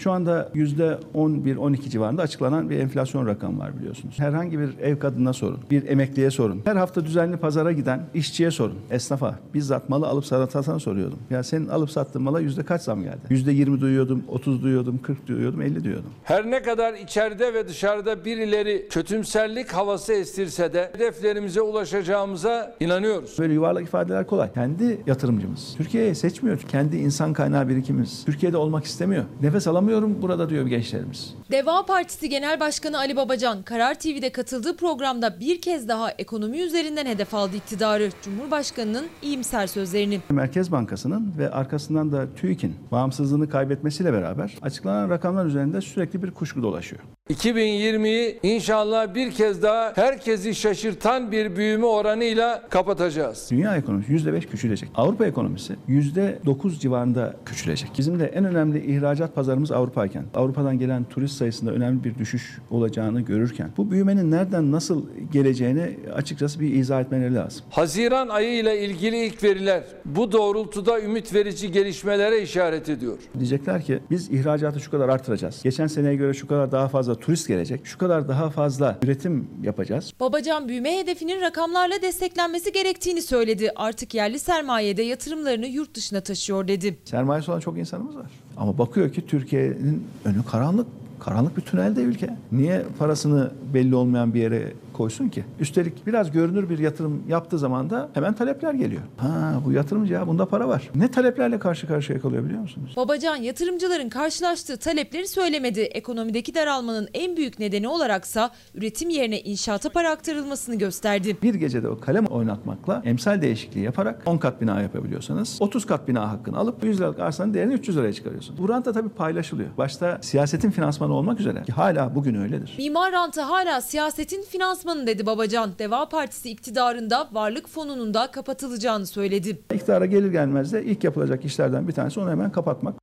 [0.00, 4.18] Şu anda %11-12 civarında açıklanan bir enflasyon rakamı var biliyorsunuz.
[4.18, 6.60] Herhangi bir ev kadına sorun, bir emekliye sorun.
[6.64, 9.38] Her hafta düzenli pazara giden işçiye sorun, esnafa.
[9.54, 11.18] Bizzat malı alıp satasana soruyordum.
[11.30, 13.18] Ya senin alıp sattığın mala yüzde kaç zam geldi?
[13.30, 16.10] %20 duyuyordum, 30 duyuyordum, 40 duyuyordum, 50 duyuyordum.
[16.24, 23.36] Her ne kadar içeride ve dışarıda birileri kötümserlik havası estirse de hedeflerimize ulaşacağımıza inanıyoruz.
[23.38, 24.52] Böyle yuvarlak ifadeler kolay.
[24.52, 25.74] Kendi yatırımcımız.
[25.76, 26.58] Türkiye'yi seçmiyor.
[26.60, 28.24] Kendi insan kaynağı birikimimiz.
[28.24, 29.24] Türkiye'de olmak istemiyor.
[29.42, 31.34] Nefes alamıyorum burada diyor gençlerimiz.
[31.50, 37.06] Deva Partisi Genel Başkanı Ali Babacan, Karar TV'de katıldığı programda bir kez daha ekonomi üzerinden
[37.06, 38.08] hedef aldı iktidarı.
[38.22, 40.20] Cumhurbaşkanının iyimser sözlerini.
[40.30, 46.62] Merkez Bankası'nın ve arkasından da TÜİK'in bağımsızlığını kaybetmesiyle beraber açıklanan rakamlar üzerinde sürekli bir kuşku
[46.62, 47.02] dolaşıyor.
[47.30, 53.48] 2020'yi inşallah bir kez daha herkesi şaşırtan bir büyüme oranıyla kapatacağız.
[53.50, 54.90] Dünya ekonomisi %5 küçülecek.
[54.94, 57.90] Avrupa ekonomisi %9 civarında küçülecek.
[57.98, 63.20] Bizim de en önemli ihracat pazarımız Avrupa'yken, Avrupa'dan gelen turist sayısında önemli bir düşüş olacağını
[63.20, 67.64] görürken, bu büyümenin nereden nasıl geleceğini açıkçası bir izah etmeleri lazım.
[67.70, 73.18] Haziran ayı ile ilgili ilk veriler bu doğrultuda ümit verici gelişmelere işaret ediyor.
[73.38, 75.62] Diyecekler ki biz ihracatı şu kadar artıracağız.
[75.62, 77.86] Geçen seneye göre şu kadar daha fazla turist gelecek.
[77.86, 80.12] Şu kadar daha fazla üretim yapacağız.
[80.20, 83.70] Babacan büyüme hedefinin rakamlarla desteklenmesi gerektiğini söyledi.
[83.76, 86.98] Artık yerli sermayede yatırımlarını yurt dışına taşıyor dedi.
[87.04, 88.30] Sermayesi olan çok insanımız var.
[88.56, 89.26] Ama bakıyor ki
[89.68, 90.86] Türkiye'nin önü karanlık.
[91.20, 92.36] Karanlık bir tünelde ülke.
[92.52, 95.44] Niye parasını belli olmayan bir yere koysun ki?
[95.60, 99.02] Üstelik biraz görünür bir yatırım yaptığı zaman da hemen talepler geliyor.
[99.16, 100.90] Ha bu yatırımcı ya bunda para var.
[100.94, 102.92] Ne taleplerle karşı karşıya kalıyor biliyor musunuz?
[102.96, 105.80] Babacan yatırımcıların karşılaştığı talepleri söylemedi.
[105.80, 111.36] Ekonomideki daralmanın en büyük nedeni olaraksa üretim yerine inşaata para aktarılmasını gösterdi.
[111.42, 116.30] Bir gecede o kalem oynatmakla emsal değişikliği yaparak 10 kat bina yapabiliyorsanız 30 kat bina
[116.30, 118.60] hakkını alıp 100 liralık arsanın değerini 300 liraya çıkarıyorsunuz.
[118.62, 119.68] Bu rant da tabii paylaşılıyor.
[119.78, 122.74] Başta siyasetin finansmanı olmak üzere ki hala bugün öyledir.
[122.78, 125.70] Mimar rantı hala siyasetin finansmanı dedi Babacan.
[125.78, 129.62] Deva Partisi iktidarında varlık fonunun da kapatılacağını söyledi.
[129.74, 132.94] İktidara gelir gelmez de ilk yapılacak işlerden bir tanesi onu hemen kapatmak.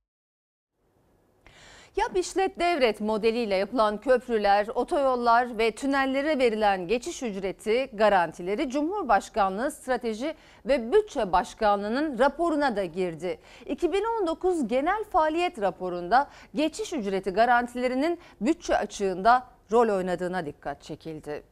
[1.96, 10.34] Yap işlet devret modeliyle yapılan köprüler, otoyollar ve tünellere verilen geçiş ücreti garantileri Cumhurbaşkanlığı Strateji
[10.66, 13.38] ve Bütçe Başkanlığı'nın raporuna da girdi.
[13.66, 21.42] 2019 genel faaliyet raporunda geçiş ücreti garantilerinin bütçe açığında rol oynadığına dikkat çekildi.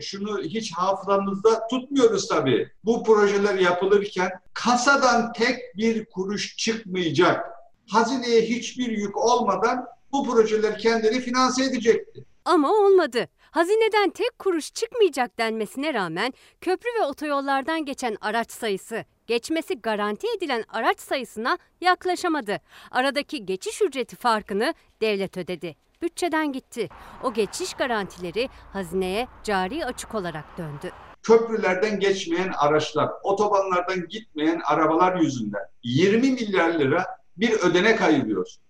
[0.00, 2.70] Şunu hiç hafızamızda tutmuyoruz tabii.
[2.84, 7.46] Bu projeler yapılırken kasadan tek bir kuruş çıkmayacak.
[7.90, 12.24] Hazineye hiçbir yük olmadan bu projeler kendini finanse edecekti.
[12.44, 13.28] Ama olmadı.
[13.50, 20.64] Hazineden tek kuruş çıkmayacak denmesine rağmen köprü ve otoyollardan geçen araç sayısı geçmesi garanti edilen
[20.68, 22.60] araç sayısına yaklaşamadı.
[22.90, 25.76] Aradaki geçiş ücreti farkını devlet ödedi.
[26.02, 26.88] Bütçeden gitti.
[27.22, 30.90] O geçiş garantileri hazineye cari açık olarak döndü.
[31.22, 37.06] Köprülerden geçmeyen araçlar, otobanlardan gitmeyen arabalar yüzünden 20 milyar lira
[37.36, 38.68] bir ödenek ayırıyorsunuz.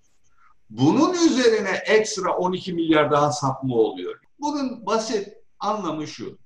[0.70, 4.20] Bunun üzerine ekstra 12 milyar daha sapma oluyor.
[4.40, 5.28] Bunun basit
[5.60, 6.38] anlamı şu.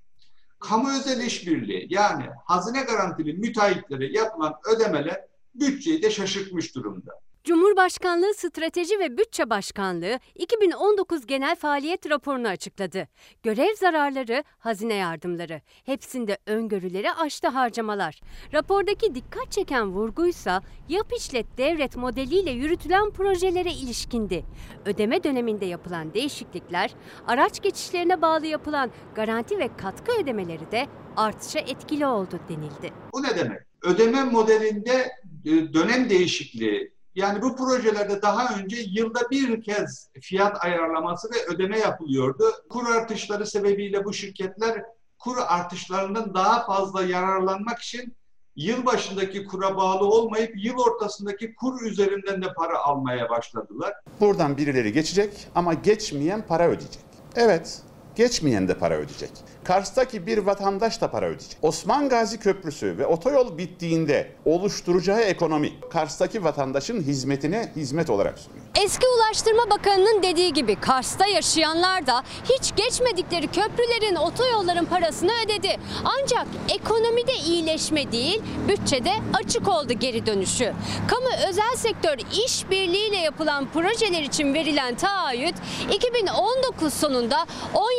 [0.59, 5.21] Kamu özel işbirliği yani hazine garantili müteahhitlere yapılan ödemeler
[5.55, 7.21] bütçeyi de şaşırtmış durumda.
[7.45, 13.09] Cumhurbaşkanlığı Strateji ve Bütçe Başkanlığı 2019 genel faaliyet raporunu açıkladı.
[13.43, 18.21] Görev zararları, hazine yardımları, hepsinde öngörüleri aştı harcamalar.
[18.55, 24.45] Rapordaki dikkat çeken vurguysa yap işlet devret modeliyle yürütülen projelere ilişkindi.
[24.85, 26.91] Ödeme döneminde yapılan değişiklikler,
[27.27, 32.93] araç geçişlerine bağlı yapılan garanti ve katkı ödemeleri de artışa etkili oldu denildi.
[33.13, 33.61] Bu ne demek?
[33.83, 35.13] Ödeme modelinde
[35.45, 41.79] e, dönem değişikliği yani bu projelerde daha önce yılda bir kez fiyat ayarlaması ve ödeme
[41.79, 42.45] yapılıyordu.
[42.71, 44.83] Kur artışları sebebiyle bu şirketler
[45.19, 48.17] kur artışlarından daha fazla yararlanmak için
[48.57, 53.95] yıl başındaki kura bağlı olmayıp yıl ortasındaki kur üzerinden de para almaya başladılar.
[54.21, 57.03] Buradan birileri geçecek ama geçmeyen para ödeyecek.
[57.37, 57.83] Evet,
[58.17, 59.31] geçmeyen de para ödeyecek.
[59.65, 61.57] Kars'taki bir vatandaş da para ödeyecek.
[61.63, 68.63] Osman Gazi Köprüsü ve otoyol bittiğinde oluşturacağı ekonomi Kars'taki vatandaşın hizmetine hizmet olarak sunuyor.
[68.85, 75.77] Eski Ulaştırma Bakanı'nın dediği gibi Kars'ta yaşayanlar da hiç geçmedikleri köprülerin, otoyolların parasını ödedi.
[76.05, 80.73] Ancak ekonomide iyileşme değil, bütçede açık oldu geri dönüşü.
[81.09, 85.55] Kamu özel sektör işbirliğiyle yapılan projeler için verilen taahhüt
[85.93, 87.47] 2019 sonunda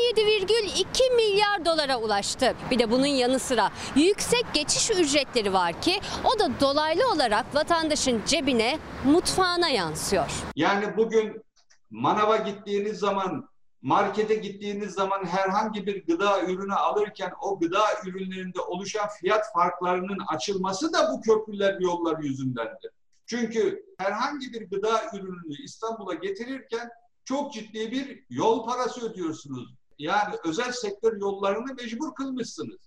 [0.04, 2.56] 17,2 milyar dolara ulaştı.
[2.72, 8.22] Bir de bunun yanı sıra yüksek geçiş ücretleri var ki o da dolaylı olarak vatandaşın
[8.26, 10.32] cebine, mutfağına yansıyor.
[10.56, 11.44] Yani bugün
[11.90, 13.50] manava gittiğiniz zaman,
[13.82, 20.94] markete gittiğiniz zaman herhangi bir gıda ürünü alırken o gıda ürünlerinde oluşan fiyat farklarının açılması
[20.94, 22.92] da bu köprüler yollar yüzündendir.
[23.26, 26.90] Çünkü herhangi bir gıda ürününü İstanbul'a getirirken
[27.26, 29.83] çok ciddi bir yol parası ödüyorsunuz.
[30.00, 32.78] Yani özel sektör yollarını mecbur kılmışsınız.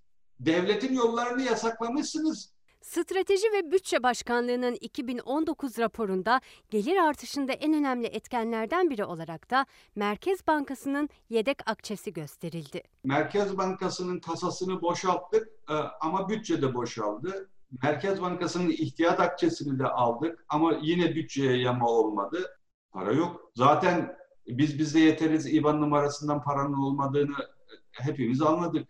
[0.40, 2.56] Devletin yollarını yasaklamışsınız.
[2.86, 6.40] Strateji ve Bütçe Başkanlığı'nın 2019 raporunda
[6.70, 12.82] gelir artışında en önemli etkenlerden biri olarak da Merkez Bankası'nın yedek akçesi gösterildi.
[13.04, 17.50] Merkez Bankası'nın kasasını boşalttık e, ama bütçe de boşaldı.
[17.82, 22.58] Merkez Bankası'nın ihtiyat akçesini de aldık ama yine bütçeye yama olmadı.
[22.92, 23.50] Para yok.
[23.54, 24.16] Zaten
[24.48, 27.36] biz bize yeteriz IBAN numarasından paranın olmadığını
[27.92, 28.88] hepimiz anladık.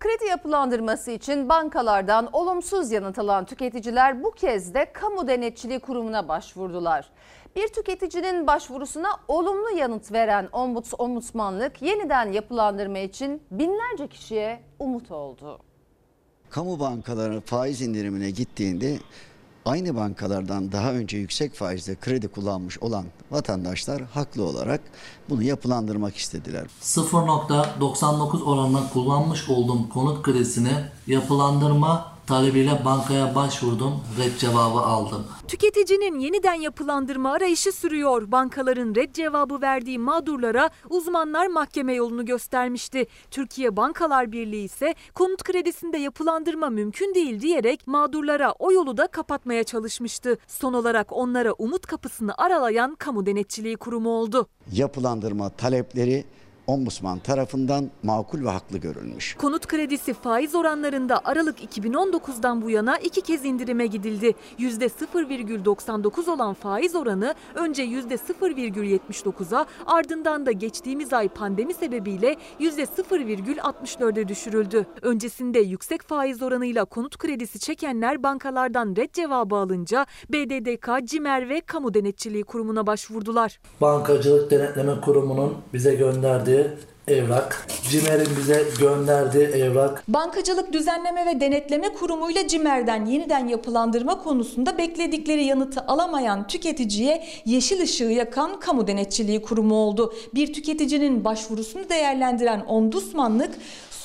[0.00, 7.10] Kredi yapılandırması için bankalardan olumsuz yanıt alan tüketiciler bu kez de Kamu Denetçiliği Kurumu'na başvurdular.
[7.56, 15.58] Bir tüketicinin başvurusuna olumlu yanıt veren Ombuds Ombudsmanlık yeniden yapılandırma için binlerce kişiye umut oldu.
[16.50, 18.98] Kamu bankaları faiz indirimine gittiğinde
[19.64, 24.80] aynı bankalardan daha önce yüksek faizle kredi kullanmış olan vatandaşlar haklı olarak
[25.28, 26.66] bunu yapılandırmak istediler.
[26.82, 30.72] 0.99 oranla kullanmış olduğum konut kredisini
[31.06, 35.26] yapılandırma talebiyle bankaya başvurdum, red cevabı aldım.
[35.48, 38.32] Tüketicinin yeniden yapılandırma arayışı sürüyor.
[38.32, 43.06] Bankaların red cevabı verdiği mağdurlara uzmanlar mahkeme yolunu göstermişti.
[43.30, 49.64] Türkiye Bankalar Birliği ise konut kredisinde yapılandırma mümkün değil diyerek mağdurlara o yolu da kapatmaya
[49.64, 50.38] çalışmıştı.
[50.46, 54.46] Son olarak onlara umut kapısını aralayan Kamu Denetçiliği Kurumu oldu.
[54.72, 56.24] Yapılandırma talepleri
[56.70, 59.34] Ombudsman tarafından makul ve haklı görülmüş.
[59.34, 64.34] Konut kredisi faiz oranlarında Aralık 2019'dan bu yana iki kez indirime gidildi.
[64.58, 74.86] %0,99 olan faiz oranı önce %0,79'a ardından da geçtiğimiz ay pandemi sebebiyle %0,64'e düşürüldü.
[75.02, 81.94] Öncesinde yüksek faiz oranıyla konut kredisi çekenler bankalardan red cevabı alınca BDDK, CİMER ve Kamu
[81.94, 83.60] Denetçiliği Kurumu'na başvurdular.
[83.80, 86.59] Bankacılık Denetleme Kurumu'nun bize gönderdiği
[87.08, 90.04] evrak, CİMER'in bize gönderdiği evrak.
[90.08, 97.82] Bankacılık Düzenleme ve Denetleme Kurumu ile CİMER'den yeniden yapılandırma konusunda bekledikleri yanıtı alamayan tüketiciye yeşil
[97.82, 100.14] ışığı yakan Kamu Denetçiliği Kurumu oldu.
[100.34, 103.50] Bir tüketicinin başvurusunu değerlendiren Ombudsmanlık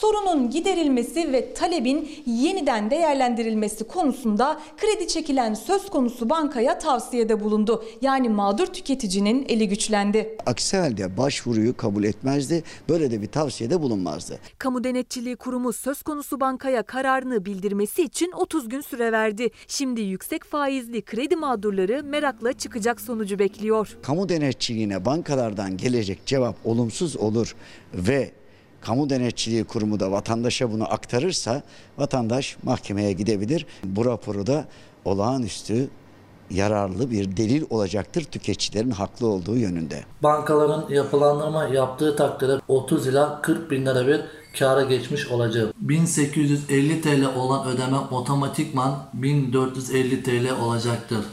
[0.06, 7.84] sorunun giderilmesi ve talebin yeniden değerlendirilmesi konusunda kredi çekilen söz konusu bankaya tavsiyede bulundu.
[8.01, 10.38] Yani mağdur tüketicinin eli güçlendi.
[10.45, 12.64] Aksi halde başvuruyu kabul etmezdi.
[12.89, 14.39] Böyle de bir tavsiyede bulunmazdı.
[14.58, 19.49] Kamu Denetçiliği Kurumu söz konusu bankaya kararını bildirmesi için 30 gün süre verdi.
[19.68, 23.97] Şimdi yüksek faizli kredi mağdurları merakla çıkacak sonucu bekliyor.
[24.01, 27.56] Kamu denetçiliğine bankalardan gelecek cevap olumsuz olur
[27.93, 28.32] ve
[28.86, 31.62] Kamu Denetçiliği Kurumu da vatandaşa bunu aktarırsa
[31.98, 33.66] vatandaş mahkemeye gidebilir.
[33.84, 34.66] Bu raporu da
[35.06, 35.90] olağanüstü
[36.52, 40.04] yararlı bir delil olacaktır tüketicilerin haklı olduğu yönünde.
[40.24, 44.22] Bankaların yapılandırma yaptığı takdirde 30 ila 40 bin lira bir
[44.60, 45.74] kâra geçmiş olacak.
[45.78, 51.26] 1850 TL olan ödeme otomatikman 1450 TL olacaktır.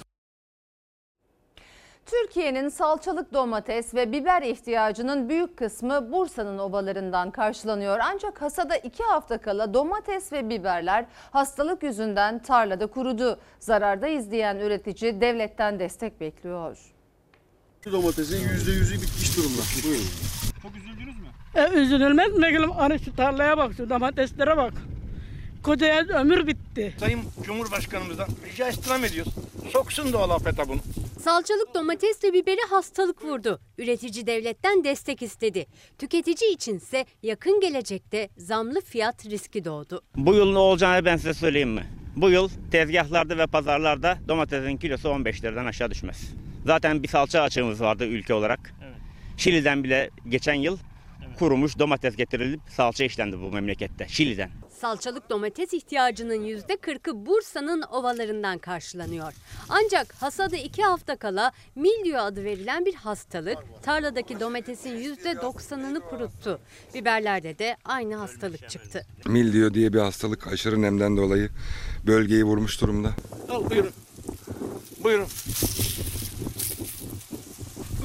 [2.12, 7.98] Türkiye'nin salçalık domates ve biber ihtiyacının büyük kısmı Bursa'nın ovalarından karşılanıyor.
[8.02, 13.38] Ancak hasada iki hafta kala domates ve biberler hastalık yüzünden tarlada kurudu.
[13.60, 16.78] Zararda izleyen üretici devletten destek bekliyor.
[17.92, 19.62] Domatesin %100'ü bitmiş durumda.
[19.84, 20.06] Buyurun.
[21.54, 22.72] E, üzülülmez mi?
[22.76, 24.72] Hani şu tarlaya bak, şu domateslere bak.
[25.62, 26.94] Kocaya ömür bitti.
[27.00, 29.32] Sayın Cumhurbaşkanımızdan rica istirham ediyoruz.
[29.72, 30.80] Soksun doğal afete bunu.
[31.20, 33.60] Salçalık domates ve biberi hastalık vurdu.
[33.78, 35.66] Üretici devletten destek istedi.
[35.98, 40.02] Tüketici içinse yakın gelecekte zamlı fiyat riski doğdu.
[40.16, 41.86] Bu yıl ne olacağını ben size söyleyeyim mi?
[42.16, 46.32] Bu yıl tezgahlarda ve pazarlarda domatesin kilosu 15 liradan aşağı düşmez.
[46.66, 48.74] Zaten bir salça açığımız vardı ülke olarak.
[49.36, 50.78] Şili'den bile geçen yıl
[51.38, 54.08] kurumuş domates getirilip salça işlendi bu memlekette.
[54.08, 54.50] Şili'den.
[54.82, 59.32] Salçalık domates ihtiyacının %40'ı Bursa'nın ovalarından karşılanıyor.
[59.68, 66.60] Ancak hasada iki hafta kala mildiyo adı verilen bir hastalık tarladaki domatesin %90'ını kuruttu.
[66.94, 69.06] Biberlerde de aynı hastalık çıktı.
[69.26, 71.50] Mildiyo diye bir hastalık aşırı nemden dolayı
[72.06, 73.10] bölgeyi vurmuş durumda.
[73.48, 73.92] Al buyurun.
[75.04, 75.28] Buyurun.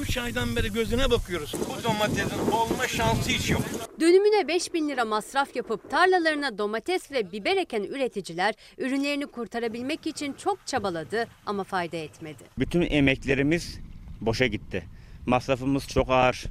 [0.01, 1.53] Üç aydan beri gözüne bakıyoruz.
[1.53, 3.61] Bu domatesin olma şansı hiç yok.
[3.99, 10.33] Dönümüne 5 bin lira masraf yapıp tarlalarına domates ve biber eken üreticiler ürünlerini kurtarabilmek için
[10.33, 12.43] çok çabaladı ama fayda etmedi.
[12.59, 13.79] Bütün emeklerimiz
[14.21, 14.83] boşa gitti.
[15.25, 16.43] Masrafımız çok ağır.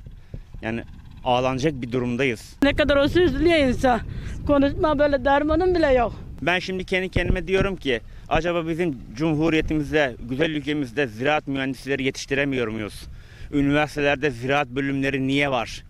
[0.62, 0.82] Yani
[1.24, 2.56] ağlanacak bir durumdayız.
[2.62, 4.00] Ne kadar olsa üzülüyor insan.
[4.46, 6.12] Konuşma böyle dermanım bile yok.
[6.42, 13.02] Ben şimdi kendi kendime diyorum ki acaba bizim cumhuriyetimizde, güzel ülkemizde ziraat mühendisleri yetiştiremiyor muyuz?
[13.52, 15.85] Üniversitelerde ziraat bölümleri niye var?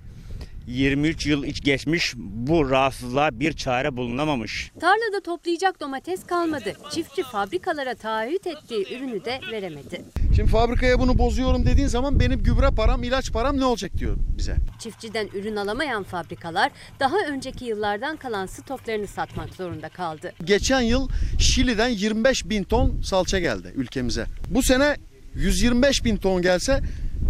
[0.66, 4.70] 23 yıl iç geçmiş bu rahatsızlığa bir çare bulunamamış.
[4.80, 6.72] Tarlada toplayacak domates kalmadı.
[6.90, 10.04] Çiftçi fabrikalara taahhüt ettiği ürünü de veremedi.
[10.36, 14.56] Şimdi fabrikaya bunu bozuyorum dediğin zaman benim gübre param, ilaç param ne olacak diyor bize.
[14.78, 20.32] Çiftçiden ürün alamayan fabrikalar daha önceki yıllardan kalan stoklarını satmak zorunda kaldı.
[20.44, 21.08] Geçen yıl
[21.38, 24.26] Şili'den 25 bin ton salça geldi ülkemize.
[24.50, 24.96] Bu sene
[25.36, 26.80] 125 bin ton gelse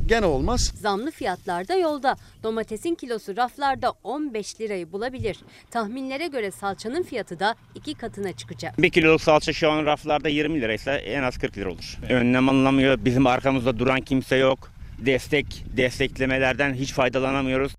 [0.07, 0.73] gene olmaz.
[0.75, 2.17] Zamlı fiyatlar da yolda.
[2.43, 5.37] Domatesin kilosu raflarda 15 lirayı bulabilir.
[5.71, 8.83] Tahminlere göre salçanın fiyatı da iki katına çıkacak.
[8.83, 11.99] Bir kiloluk salça şu an raflarda 20 liraysa en az 40 lira olur.
[12.11, 13.05] Önlem alınamıyor.
[13.05, 14.71] Bizim arkamızda duran kimse yok.
[14.99, 17.73] Destek, desteklemelerden hiç faydalanamıyoruz.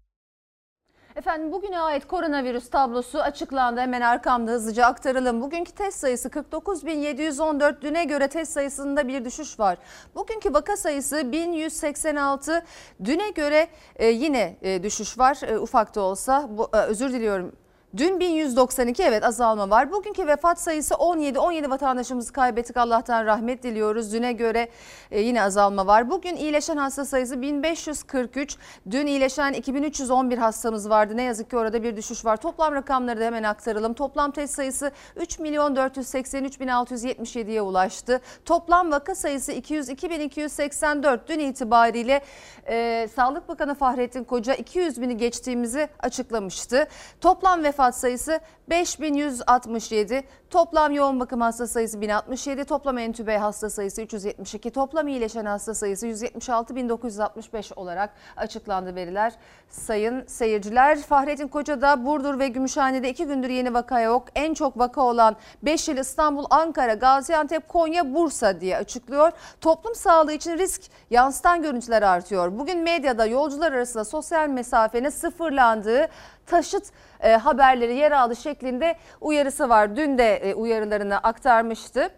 [1.17, 3.79] Efendim bugüne ait koronavirüs tablosu açıklandı.
[3.79, 5.41] Hemen arkamda hızlıca aktaralım.
[5.41, 7.81] Bugünkü test sayısı 49.714.
[7.81, 9.77] Düne göre test sayısında bir düşüş var.
[10.15, 12.65] Bugünkü vaka sayısı 1186.
[13.03, 15.39] Düne göre e, yine e, düşüş var.
[15.47, 16.47] E, ufak da olsa.
[16.49, 17.51] Bu, özür diliyorum.
[17.97, 19.91] Dün 1192 evet azalma var.
[19.91, 21.39] Bugünkü vefat sayısı 17.
[21.39, 22.77] 17 vatandaşımızı kaybettik.
[22.77, 24.13] Allah'tan rahmet diliyoruz.
[24.13, 24.69] Düne göre
[25.11, 26.09] e, yine azalma var.
[26.09, 28.57] Bugün iyileşen hasta sayısı 1543.
[28.91, 31.17] Dün iyileşen 2311 hastamız vardı.
[31.17, 32.37] Ne yazık ki orada bir düşüş var.
[32.37, 33.93] Toplam rakamları da hemen aktaralım.
[33.93, 38.21] Toplam test sayısı 3 milyon 483 bin 677'ye ulaştı.
[38.45, 41.29] Toplam vaka sayısı 202 bin 284.
[41.29, 42.21] Dün itibariyle
[42.67, 46.87] e, Sağlık Bakanı Fahrettin Koca 200 bini geçtiğimizi açıklamıştı.
[47.21, 50.23] Toplam vefat sayısı 5167.
[50.49, 52.65] Toplam yoğun bakım hasta sayısı 1067.
[52.65, 54.71] Toplam entübe hasta sayısı 372.
[54.71, 59.33] Toplam iyileşen hasta sayısı 176.965 olarak açıklandı veriler.
[59.69, 64.27] Sayın seyirciler Fahrettin Koca da Burdur ve Gümüşhane'de iki gündür yeni vaka yok.
[64.35, 69.31] En çok vaka olan 5 il İstanbul, Ankara, Gaziantep, Konya, Bursa diye açıklıyor.
[69.61, 72.59] Toplum sağlığı için risk yansıtan görüntüler artıyor.
[72.59, 76.07] Bugün medyada yolcular arasında sosyal mesafenin sıfırlandığı
[76.45, 76.83] taşıt
[77.19, 79.95] e, haberleri yer aldı şeklinde uyarısı var.
[79.95, 82.09] Dün de e, uyarılarını aktarmıştı.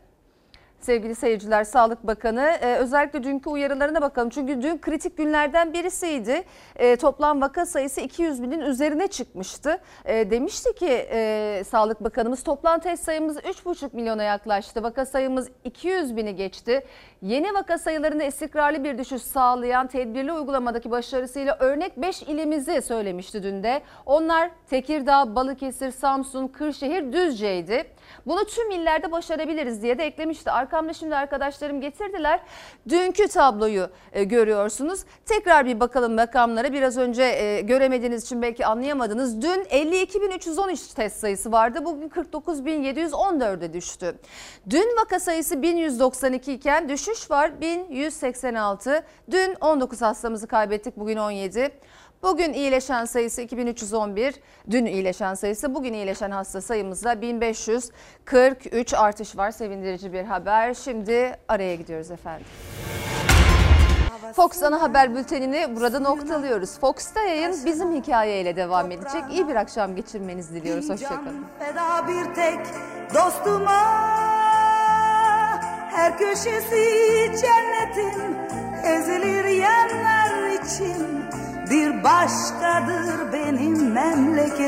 [0.80, 4.30] Sevgili seyirciler Sağlık Bakanı e, özellikle dünkü uyarılarına bakalım.
[4.30, 6.43] Çünkü dün kritik günlerden birisiydi.
[6.76, 9.80] E, toplam vaka sayısı 200 binin üzerine çıkmıştı.
[10.05, 11.07] Demişti ki
[11.67, 14.84] Sağlık Bakanımız toplam test sayımız 3,5 milyona yaklaştı.
[14.84, 16.86] Vaka sayımız 200 bini geçti.
[17.22, 23.63] Yeni vaka sayılarında istikrarlı bir düşüş sağlayan tedbirli uygulamadaki başarısıyla örnek 5 ilimizi söylemişti dün
[23.63, 23.82] de.
[24.05, 27.86] Onlar Tekirdağ, Balıkesir, Samsun, Kırşehir, Düzce'ydi.
[28.26, 30.51] Bunu tüm illerde başarabiliriz diye de eklemişti.
[30.51, 32.39] Arkamda şimdi arkadaşlarım getirdiler.
[32.89, 34.99] Dünkü tabloyu e, görüyorsunuz.
[35.26, 36.74] Tekrar bir bakalım rakamlara.
[36.74, 39.41] Biraz önce e, göremediğiniz için belki anlayamadınız.
[39.41, 41.86] Dün 52.313 test sayısı vardı.
[41.86, 44.16] Bugün 49.714'e düştü.
[44.70, 49.03] Dün vaka sayısı 1192 iken düşüş var 1186.
[49.32, 50.97] Dün 19 hastamızı kaybettik.
[50.97, 51.72] Bugün 17.
[52.24, 54.36] Bugün iyileşen sayısı 2311,
[54.72, 59.51] dün iyileşen sayısı bugün iyileşen hasta sayımızda 1543 artış var.
[59.51, 60.74] Sevindirici bir haber.
[60.74, 62.47] Şimdi araya gidiyoruz efendim.
[64.36, 66.80] Fox ana haber bültenini burada noktalıyoruz.
[66.80, 69.24] Fox'ta yayın bizim hikayeyle devam edecek.
[69.32, 70.89] İyi bir akşam geçirmenizi diliyoruz.
[70.89, 71.45] Hoşçakalın.
[71.59, 72.59] Feda bir tek
[73.13, 73.82] dostuma
[75.91, 76.86] Her köşesi
[77.41, 78.38] cennetin
[78.84, 81.18] ezilir yerler için
[81.70, 84.59] Bir başkadır benim memleket